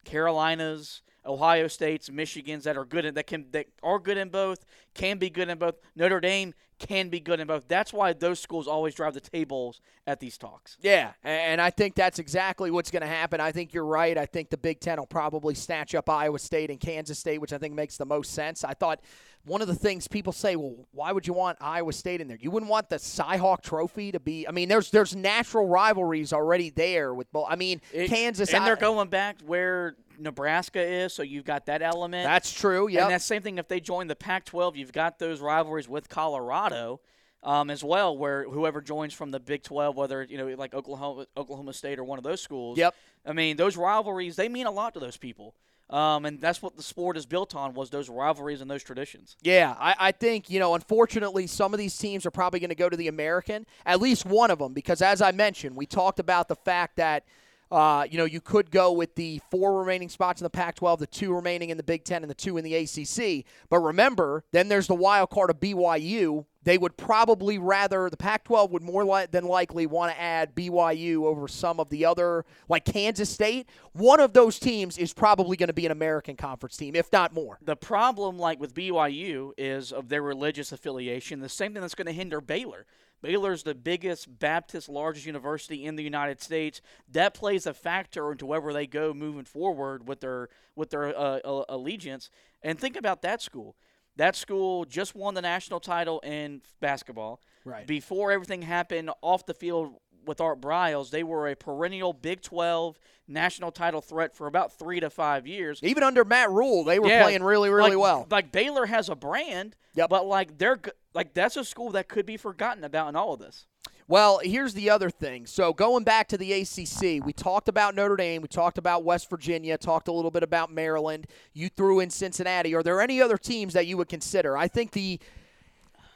[0.05, 4.65] Carolinas, Ohio States, Michigans that are good in that can that are good in both,
[4.95, 5.77] can be good in both.
[5.95, 7.67] Notre Dame can be good in both.
[7.69, 10.77] That's why those schools always drive the tables at these talks.
[10.81, 13.41] Yeah, and I think that's exactly what's going to happen.
[13.41, 14.17] I think you're right.
[14.17, 17.53] I think the Big Ten will probably snatch up Iowa State and Kansas State, which
[17.53, 18.65] I think makes the most sense.
[18.65, 19.01] I thought
[19.45, 22.39] one of the things people say, well, why would you want Iowa State in there?
[22.41, 24.47] You wouldn't want the Cyhawk Trophy to be.
[24.47, 27.47] I mean, there's there's natural rivalries already there with both.
[27.49, 31.67] I mean, It- Kansas and I- they're going back where Nebraska is, so you've got
[31.67, 32.25] that element.
[32.25, 32.87] That's true.
[32.87, 33.09] And Yeah.
[33.09, 37.01] that same thing if they join the Pac-12, you've got those rivalries with Colorado
[37.43, 41.27] um, as well, where whoever joins from the Big 12, whether you know like Oklahoma,
[41.37, 42.79] Oklahoma State or one of those schools.
[42.79, 42.95] Yep.
[43.25, 45.55] I mean, those rivalries they mean a lot to those people,
[45.91, 49.37] um, and that's what the sport is built on was those rivalries and those traditions.
[49.43, 52.75] Yeah, I, I think, you know, unfortunately, some of these teams are probably going to
[52.77, 56.19] go to the American, at least one of them, because as I mentioned, we talked
[56.19, 57.25] about the fact that,
[57.71, 61.01] uh, you know, you could go with the four remaining spots in the Pac 12,
[61.01, 63.45] the two remaining in the Big Ten, and the two in the ACC.
[63.69, 66.47] But remember, then there's the wild card of BYU.
[66.65, 70.55] They would probably rather, the Pac 12 would more li- than likely want to add
[70.55, 73.69] BYU over some of the other, like Kansas State.
[73.93, 77.33] One of those teams is probably going to be an American Conference team, if not
[77.33, 77.59] more.
[77.63, 81.41] The problem, like with BYU, is of their religious affiliation.
[81.41, 82.87] The same thing that's going to hinder Baylor.
[83.23, 86.81] Baylor's the biggest Baptist, largest university in the United States.
[87.11, 91.65] That plays a factor into wherever they go moving forward with their with their uh,
[91.69, 92.31] allegiance.
[92.63, 93.77] And think about that school.
[94.17, 97.41] That school just won the national title in basketball.
[97.65, 97.87] Right.
[97.87, 99.95] Before everything happened off the field
[100.29, 105.01] with Art Briles, they were a perennial Big 12 national title threat for about three
[105.01, 105.81] to five years.
[105.83, 108.27] Even under Matt Rhule, they were Yeah, playing really, really like, well.
[108.31, 110.09] Like Baylor has a brand, Yep.
[110.09, 110.79] but like they're
[111.15, 113.67] like that's a school that could be forgotten about in all of this.
[114.07, 115.45] Well, here's the other thing.
[115.45, 119.29] So going back to the ACC, we talked about Notre Dame, we talked about West
[119.29, 121.27] Virginia, talked a little bit about Maryland.
[121.53, 122.75] You threw in Cincinnati.
[122.75, 124.57] Are there any other teams that you would consider?
[124.57, 125.21] I think the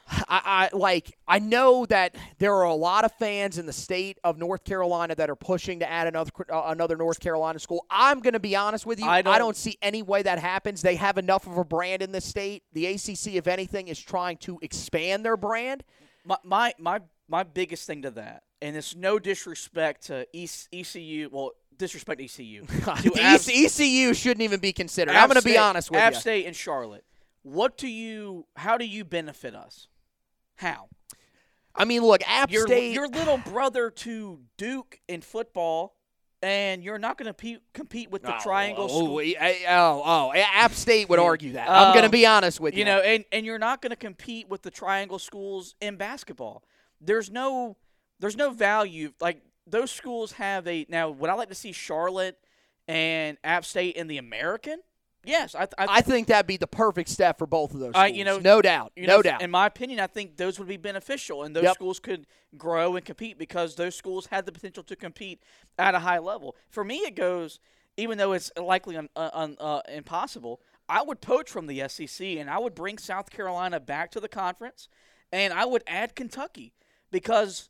[0.08, 4.18] I, I like I know that there are a lot of fans in the state
[4.24, 7.86] of North Carolina that are pushing to add another uh, another North Carolina school.
[7.90, 9.06] I'm going to be honest with you.
[9.06, 10.82] I don't- see any way that happens.
[10.82, 12.62] They have enough of a brand in this state.
[12.72, 15.82] The ACC, if anything, is trying to expand their brand.
[16.24, 21.28] My my my, my biggest thing to that, and it's no disrespect to ECU.
[21.30, 22.64] Well, disrespect to ECU.
[22.86, 25.12] App- ECU shouldn't even be considered.
[25.12, 26.20] App I'm going to be honest with App you.
[26.20, 27.04] State and Charlotte.
[27.42, 28.46] What do you?
[28.56, 29.88] How do you benefit us?
[30.56, 30.88] How?
[31.74, 32.92] I mean, look, App Your State.
[32.94, 35.96] your little brother to Duke in football,
[36.42, 40.72] and you're not going to compete with the Oh, Triangle oh, eh, oh, oh, App
[40.72, 41.68] State would argue that.
[41.70, 42.80] I'm going to Um, be honest with you.
[42.80, 46.62] you know, and, and you're not going to compete with the triangle schools in basketball.
[47.00, 47.76] There's no
[48.20, 52.38] there's no value like those schools have a now would I like to see Charlotte
[52.86, 54.80] and App State in the American?
[55.24, 57.92] Yes, I, I, I think that'd be the perfect step for both of those.
[57.94, 58.10] Schools.
[58.12, 59.40] you know- no doubt, You no doubt.
[59.42, 61.74] In my opinion, I think those would be beneficial, and those Yep.
[61.74, 65.42] schools could grow and compete because those schools had the potential to compete
[65.78, 66.56] at a high level.
[66.70, 67.60] For me, it goes,
[67.96, 70.60] even though it's likely un, uh, un, uh, impossible.
[70.88, 74.28] I would poach from the SEC, and I would bring South Carolina back to the
[74.28, 74.88] conference,
[75.30, 76.74] and I would add Kentucky
[77.12, 77.68] because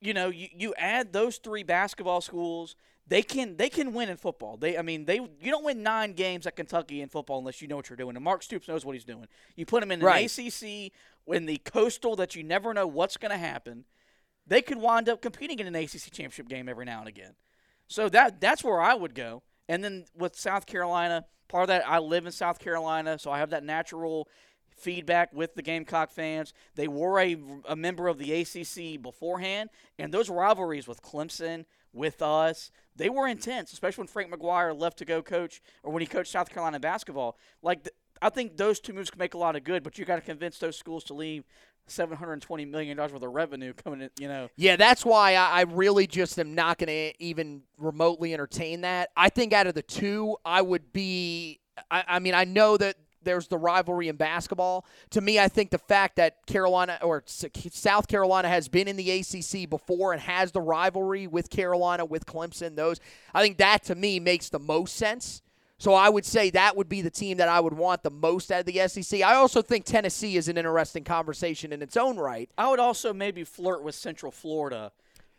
[0.00, 2.76] you know you, you add those three basketball schools
[3.08, 4.56] they can they can win in football.
[4.56, 7.68] They i mean they you don't win nine games at kentucky in football unless you
[7.68, 8.16] know what you're doing.
[8.16, 9.26] And mark stoops knows what he's doing.
[9.56, 10.24] You put him in an Right.
[10.24, 13.84] acc in the coastal that you never know what's going to happen
[14.46, 17.32] they could wind up competing in an acc championship game every now and again.
[17.86, 19.42] So that that's where i would go.
[19.68, 23.38] And then with south carolina part of that i live in south carolina so i
[23.38, 24.28] have that natural
[24.76, 26.52] feedback with the Gamecock fans.
[26.76, 27.36] They were a,
[27.68, 33.26] a member of the ACC beforehand, and those rivalries with Clemson, with us, they were
[33.26, 36.80] intense, especially when Frank McGuire left to go coach or when he coached South Carolina
[36.80, 37.36] basketball.
[37.62, 40.04] Like, th- I think those two moves can make a lot of good, but you
[40.04, 41.44] got to convince those schools to leave.
[41.88, 44.50] $720 million worth of revenue coming in, you know.
[44.56, 49.08] Yeah, that's why I, I really just am not going to even remotely entertain that.
[49.16, 51.60] I think out of the two, I would be.
[51.90, 52.96] I, I mean, I know that
[53.28, 54.86] there's the rivalry in basketball.
[55.10, 59.10] To me, I think the fact that Carolina or South Carolina has been in the
[59.10, 63.00] ACC before and has the rivalry with Carolina, with Clemson, those,
[63.34, 65.42] I think that to me makes the most sense.
[65.76, 68.50] So I would say that would be the team that I would want the most
[68.50, 69.20] out of the SEC.
[69.20, 72.50] I also think Tennessee is an interesting conversation in its own right.
[72.56, 74.90] I would also maybe flirt with Central Florida.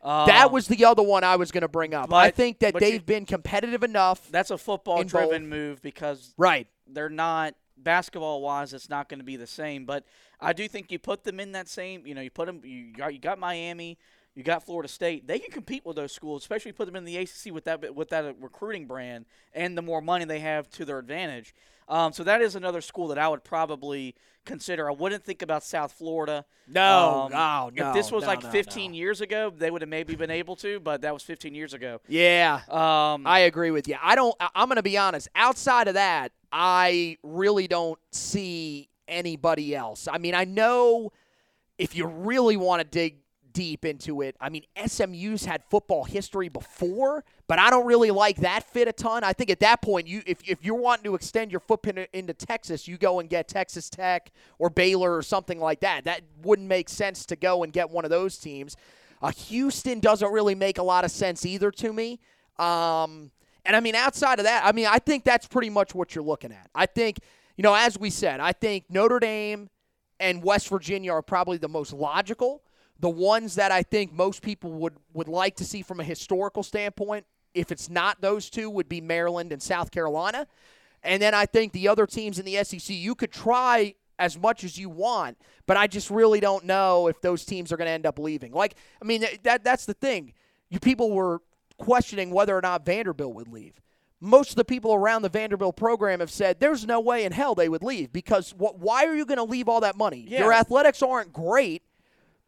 [0.01, 2.13] That Um, was the other one I was going to bring up.
[2.13, 4.29] I think that they've been competitive enough.
[4.31, 6.67] that's a football-driven move because right.
[6.87, 10.03] they're not basketball wise it's not going to be the same but
[10.39, 12.93] i do think you put them in that same you know you put them you
[12.93, 13.97] got, you got miami
[14.35, 17.17] you got florida state they can compete with those schools especially put them in the
[17.17, 20.99] acc with that with that recruiting brand and the more money they have to their
[20.99, 21.53] advantage
[21.87, 24.15] um, so that is another school that i would probably
[24.45, 27.31] consider i wouldn't think about south florida No, Um,
[27.75, 28.97] no, if this was no, like no, 15 no.
[28.97, 31.99] years ago they would have maybe been able to but that was 15 years ago
[32.07, 32.61] Yeah.
[32.69, 33.95] um, I agree with you.
[34.01, 34.35] I don't.
[34.55, 35.27] I'm going to be honest.
[35.35, 40.07] Outside of that, I really don't see anybody else.
[40.07, 41.11] I mean, I know
[41.77, 43.17] if you really want to dig
[43.59, 48.37] deep into it, I mean, SMU's had football history before, but I don't really like
[48.37, 49.21] that fit a ton.
[49.25, 52.33] I think at that point, you if if you're wanting to extend your footprint into
[52.33, 56.05] Texas, you go and get Texas Tech or Baylor or something like that.
[56.05, 58.77] That wouldn't make sense to go and get one of those teams.
[59.21, 62.21] Uh, Houston doesn't really make a lot of sense either to me.
[62.57, 63.29] Um,
[63.65, 66.23] and I mean, outside of that, I mean, I think that's pretty much what you're
[66.23, 66.69] looking at.
[66.73, 67.17] I think,
[67.57, 69.69] you know, as we said, I think Notre Dame
[70.17, 72.63] and West Virginia are probably the most logical.
[72.99, 76.63] The ones that I think most people would, would like to see from a historical
[76.63, 80.47] standpoint, if it's not those two, would be Maryland and South Carolina.
[81.01, 84.63] And then I think the other teams in the SEC, you could try as much
[84.63, 87.91] as you want, but I just really don't know if those teams are going to
[87.91, 88.51] end up leaving.
[88.51, 90.33] Like, I mean, that that's the thing.
[90.69, 91.41] You people were
[91.77, 93.81] questioning whether or not Vanderbilt would leave.
[94.19, 97.55] Most of the people around the Vanderbilt program have said there's no way in hell
[97.55, 100.25] they would leave because what, why are you going to leave all that money?
[100.27, 100.39] Yeah.
[100.39, 101.81] Your athletics aren't great.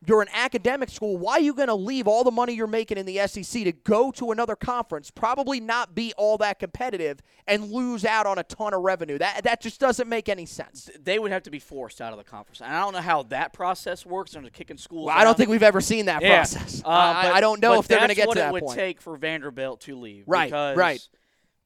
[0.08, 1.16] You're an academic school.
[1.18, 3.72] Why are you going to leave all the money you're making in the SEC to
[3.72, 8.44] go to another conference, probably not be all that competitive, and lose out on a
[8.44, 9.20] ton of revenue?
[9.20, 10.90] That that just doesn't make any sense.
[11.00, 12.62] they would have to be forced out of the conference.
[12.62, 15.06] And I don't know how that process works under kicking schools.
[15.08, 16.38] Well, I don't think we've ever seen that Yeah.
[16.38, 16.82] process.
[16.84, 18.64] Uh, I, but- I don't know if they're going to get to that point.
[18.64, 20.24] What it would take for Vanderbilt to leave.
[20.26, 21.08] Right, because, right.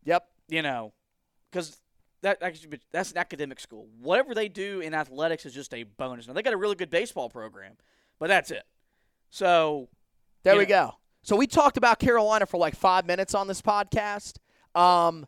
[0.03, 0.27] Yep.
[0.49, 0.91] You know,
[1.49, 1.77] because
[2.21, 3.87] that actually that's an academic school.
[4.01, 6.27] Whatever they do in athletics is just a bonus.
[6.27, 7.77] Now they got a really good baseball program,
[8.19, 8.63] but that's it.
[9.29, 9.89] So
[10.43, 10.91] There we know, go.
[11.23, 14.37] So we talked about Carolina for like five minutes on this podcast.
[14.75, 15.25] Um,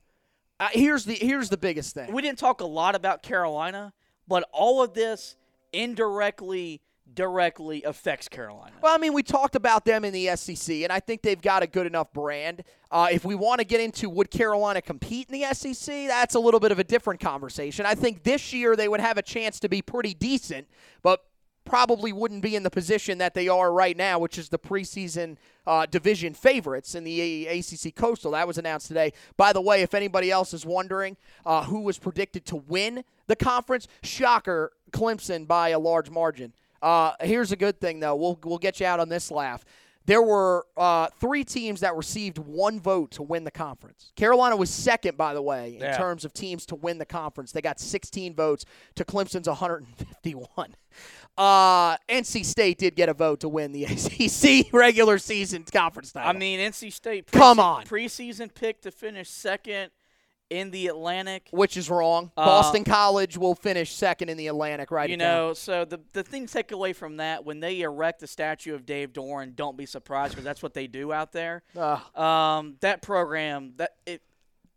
[0.59, 2.11] uh, here's the here's the biggest thing.
[2.11, 3.93] we didn't talk a lot about Carolina,
[4.27, 5.35] but all of this
[5.73, 6.81] indirectly,
[7.13, 8.73] directly affects Carolina.
[8.81, 11.63] Well, I mean, we talked about them in the SEC, and I think they've got
[11.63, 12.63] a good enough brand.
[12.91, 16.39] Uh, if we want to get into would Carolina compete in the SEC, that's a
[16.39, 17.85] little bit of a different conversation.
[17.85, 20.67] I think this year they would have a chance to be pretty decent,
[21.01, 21.23] but
[21.67, 25.37] probably wouldn't be in the position that they are right now, which is the preseason
[25.65, 28.31] uh, division favorites in the ACC Coastal.
[28.31, 29.13] That was announced today.
[29.35, 33.35] By the way, if anybody else is wondering uh, who was predicted to win the
[33.35, 36.53] conference, shocker, Clemson by a large margin.
[36.81, 38.15] Uh, here's a good thing, though.
[38.15, 39.65] We'll, we'll get you out on this laugh.
[40.05, 44.13] There were uh, three teams that received one vote to win the conference.
[44.15, 45.97] Carolina was second, by the way, in Yeah.
[45.97, 47.51] terms of teams to win the conference.
[47.51, 48.63] They got 16 votes
[48.95, 50.75] to Clemson's 151.
[51.37, 53.83] Uh, NC State did get a vote to win the
[54.65, 56.29] ACC regular season conference title.
[56.29, 57.31] I mean, NC State.
[57.31, 57.85] Come on.
[57.85, 59.91] Preseason pick to finish second
[60.49, 61.47] in the Atlantic.
[61.51, 62.31] Which is wrong.
[62.37, 65.09] Uh, Boston College will finish second in the Atlantic, right?
[65.09, 68.27] You know, so the the thing to take away from that when they erect the
[68.27, 71.63] statue of Dave Doeren, don't be surprised because that's what they do out there.
[71.75, 72.17] Ugh.
[72.17, 74.21] Um, that program that if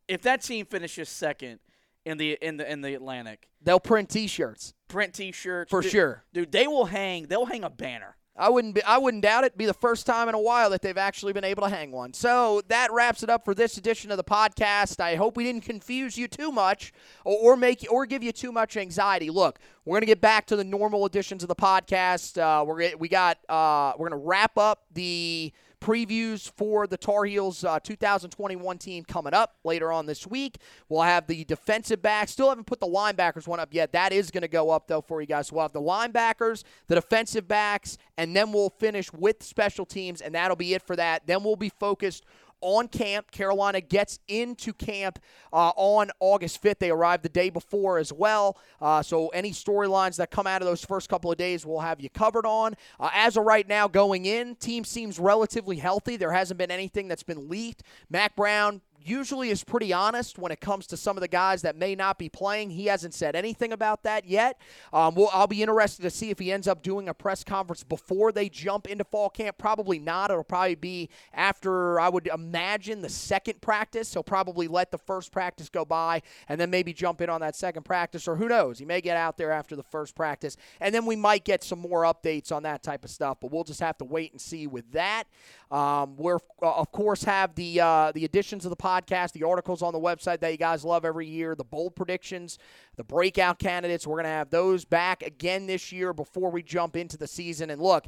[0.09, 1.61] if that team finishes second
[2.05, 6.25] in the in the in the Atlantic, they'll print T-shirts print T-shirts for dude, sure.
[6.33, 7.27] Dude, they will hang.
[7.27, 8.17] They'll hang a banner.
[8.37, 9.59] I wouldn't be, I wouldn't doubt it.
[9.59, 12.15] Be the first time in a while that they've actually been able to hang one.
[12.15, 14.99] So that wraps it up for this edition of the podcast.
[14.99, 16.93] I hope we didn't confuse you too much
[17.25, 19.29] or, or make or give you too much anxiety.
[19.31, 22.39] Look, we're gonna get back to the normal editions of the podcast.
[22.41, 27.25] Uh, we're gonna- we got uh, we're gonna wrap up the previews for the Tar
[27.25, 30.59] Heels uh, 2021 team coming up later on this week.
[30.89, 32.33] We'll have the defensive backs.
[32.33, 33.93] Still haven't put the linebackers one up yet.
[33.93, 35.51] That is going to go up, though, for you guys.
[35.51, 40.35] We'll have the linebackers, the defensive backs, and then we'll finish with special teams, and
[40.35, 41.27] that'll be it for that.
[41.27, 42.25] Then we'll be focused
[42.61, 43.31] on camp.
[43.31, 45.19] Carolina gets into camp
[45.53, 46.79] uh, on August 5th.
[46.79, 48.57] They arrived the day before as well.
[48.81, 52.01] Uh, so any storylines that come out of those first couple of days, we'll have
[52.01, 52.75] you covered on.
[52.99, 56.17] Uh, as of right now, going in, team seems relatively healthy.
[56.17, 57.83] There hasn't been anything that's been leaked.
[58.09, 61.77] Mack Brown usually is pretty honest when it comes to some of the guys that
[61.77, 62.71] may not be playing.
[62.71, 64.61] He hasn't said anything about that yet.
[64.93, 67.83] Um, well, I'll be interested to see if he ends up doing a press conference
[67.83, 69.59] before they jump into fall camp.
[69.59, 70.31] Probably not.
[70.31, 74.13] It'll probably be after, I would imagine, the second practice.
[74.13, 77.57] He'll probably let the first practice go by and then maybe jump in on that
[77.57, 78.79] second practice, or who knows?
[78.79, 81.79] He may get out there after the first practice, and then we might get some
[81.79, 84.67] more updates on that type of stuff, but we'll just have to wait and see
[84.67, 85.25] with that.
[85.71, 88.90] Um, we're, uh, of course, have the, uh, the additions of the podcast,
[89.33, 92.59] the articles on the website that you guys love every year, the bold predictions,
[92.97, 94.07] the breakout candidates.
[94.07, 97.71] We're going to have those back again this year before we jump into the season.
[97.71, 98.07] And look,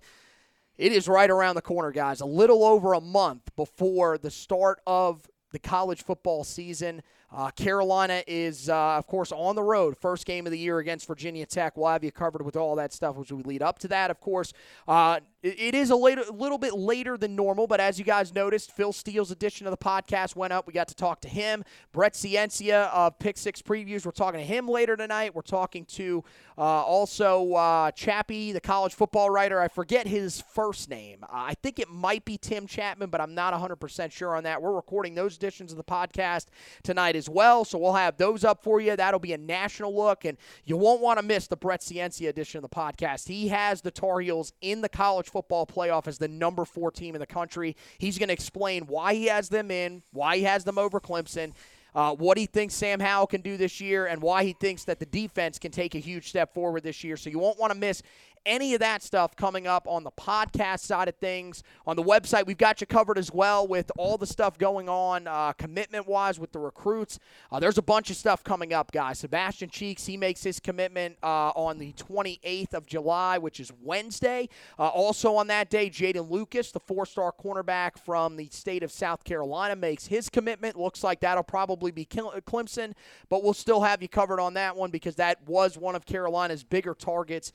[0.77, 2.21] it is right around the corner, guys.
[2.21, 7.03] A little over a month before the start of the college football season.
[7.35, 9.97] Uh, Carolina is, uh, of course, on the road.
[9.97, 11.77] First game of the year against Virginia Tech.
[11.77, 14.11] We'll have you covered with all that stuff as we lead up to that.
[14.11, 14.53] Of course,
[14.87, 18.35] uh, it, it is a, a little bit later than normal, but as you guys
[18.35, 20.67] noticed, Phil Steele's edition of the podcast went up.
[20.67, 21.65] We got to talk to him.
[21.93, 24.05] Brett Ciancia of Pick Six Previews.
[24.05, 25.35] We're talking to him later tonight.
[25.35, 26.23] We're talking to
[26.59, 29.59] uh, also uh, Chappie, the college football writer.
[29.59, 31.25] I forget his first name.
[31.33, 34.61] I think it might be Tim Chapman, but I'm not 100% sure on that.
[34.61, 36.47] We're recording those editions of the podcast
[36.83, 38.97] tonight as well, so we'll have those up for you.
[38.97, 42.59] That'll be a national look, and you won't want to miss the Brett Ciancia edition
[42.59, 43.29] of the podcast.
[43.29, 47.15] He has the Tar Heels in the college football playoff as the number four team
[47.15, 47.77] in the country.
[47.99, 51.53] He's going to explain why he has them in, why he has them over Clemson.
[51.95, 54.99] Uh, what he thinks Sam Howell can do this year, and why he thinks that
[54.99, 57.17] the defense can take a huge step forward this year.
[57.17, 58.03] So you won't want to miss
[58.47, 61.63] any of that stuff coming up on the podcast side of things.
[61.87, 65.27] On the website, we've got you covered as well with all the stuff going on
[65.27, 67.19] uh, commitment wise with the recruits.
[67.51, 69.21] Uh, there's a bunch of stuff coming up, guys.
[69.21, 74.49] Sebastian Cheeks, he makes his commitment uh, on the 28th of July, which is Wednesday.
[74.79, 78.91] Uh, also on that day, Jaden Lucas, the four star cornerback from the state of
[78.91, 80.77] South Carolina, makes his commitment.
[80.77, 82.93] Looks like that'll probably be Clemson,
[83.29, 86.63] but we'll still have you covered on that one because that was one of Carolina's
[86.63, 87.53] bigger targets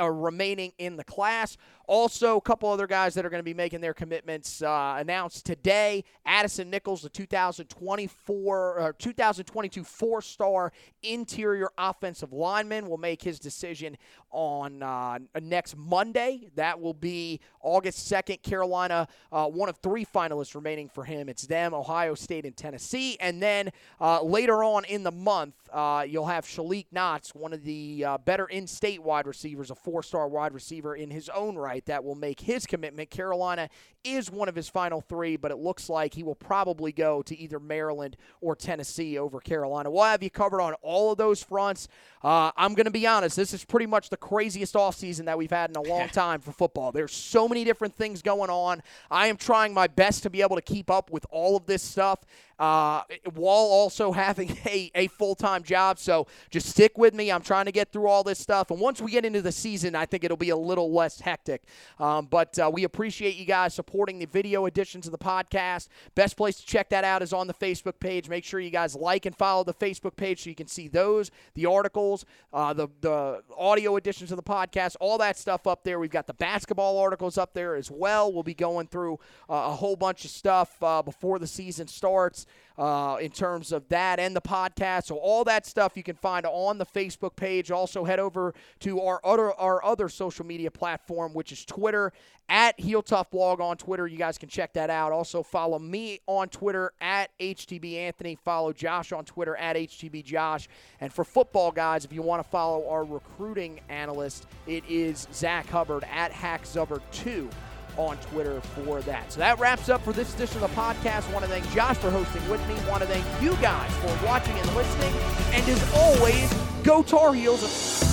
[0.00, 1.56] uh, remaining in the class.
[1.90, 5.44] Also, a couple other guys that are going to be making their commitments uh, announced
[5.44, 6.04] today.
[6.24, 10.72] Addison Nichols, the 2024 or 2022 four-star
[11.02, 13.96] interior offensive lineman, will make his decision
[14.30, 16.48] on uh, next Monday.
[16.54, 18.42] That will be August 2nd.
[18.42, 21.28] Carolina, uh, one of three finalists remaining for him.
[21.28, 23.16] It's them, Ohio State, and Tennessee.
[23.18, 23.70] And then
[24.00, 28.18] uh, later on in the month, uh, you'll have Shalik Knotts, one of the uh,
[28.18, 32.40] better in-state wide receivers, a four-star wide receiver in his own right, that will make
[32.40, 33.10] his commitment.
[33.10, 33.68] Carolina
[34.04, 37.38] is one of his final three, but it looks like he will probably go to
[37.38, 39.90] either Maryland or Tennessee over Carolina.
[39.90, 41.88] We'll have you covered on all of those fronts.
[42.22, 45.50] Uh, I'm going to be honest, this is pretty much the craziest offseason that we've
[45.50, 46.92] had in a long time for football.
[46.92, 48.82] There's so many different things going on.
[49.10, 51.82] I am trying my best to be able to keep up with all of this
[51.82, 52.24] stuff
[52.58, 53.02] uh,
[53.34, 55.98] while also having a, a full time job.
[55.98, 57.32] So just stick with me.
[57.32, 58.70] I'm trying to get through all this stuff.
[58.70, 61.62] And once we get into the season, I think it'll be a little less hectic.
[61.98, 65.88] Um, but uh, we appreciate you guys supporting the video editions of the podcast.
[66.14, 68.28] Best place to check that out is on the Facebook page.
[68.28, 71.30] Make sure you guys like and follow the Facebook page so you can see those,
[71.54, 75.98] the articles, uh, the, the audio editions of the podcast, all that stuff up there.
[75.98, 78.32] We've got the basketball articles up there as well.
[78.32, 79.14] We'll be going through
[79.48, 82.46] uh, a whole bunch of stuff uh, before the season starts.
[82.80, 85.04] uh, in terms of that and the podcast.
[85.04, 87.70] So all that stuff you can find on the Facebook page.
[87.70, 92.12] Also head over to our other our other social media platform, which is Twitter
[92.48, 94.06] at Heel Tough Blog on Twitter.
[94.06, 95.12] You guys can check that out.
[95.12, 98.34] Also follow me on Twitter at HTB Anthony.
[98.34, 100.68] Follow Josh on Twitter at HTB Josh.
[101.00, 105.66] And for football guys, if you want to follow our recruiting analyst, it is Zach
[105.68, 107.50] Hubbard at HackZubbard2
[107.96, 109.32] on Twitter for that.
[109.32, 111.32] So that wraps up for this edition of the podcast.
[111.32, 112.74] Want to thank Josh for hosting with me.
[112.88, 115.12] Want to thank you guys for watching and listening.
[115.52, 116.52] And as always,
[116.82, 118.09] go Tar Heels.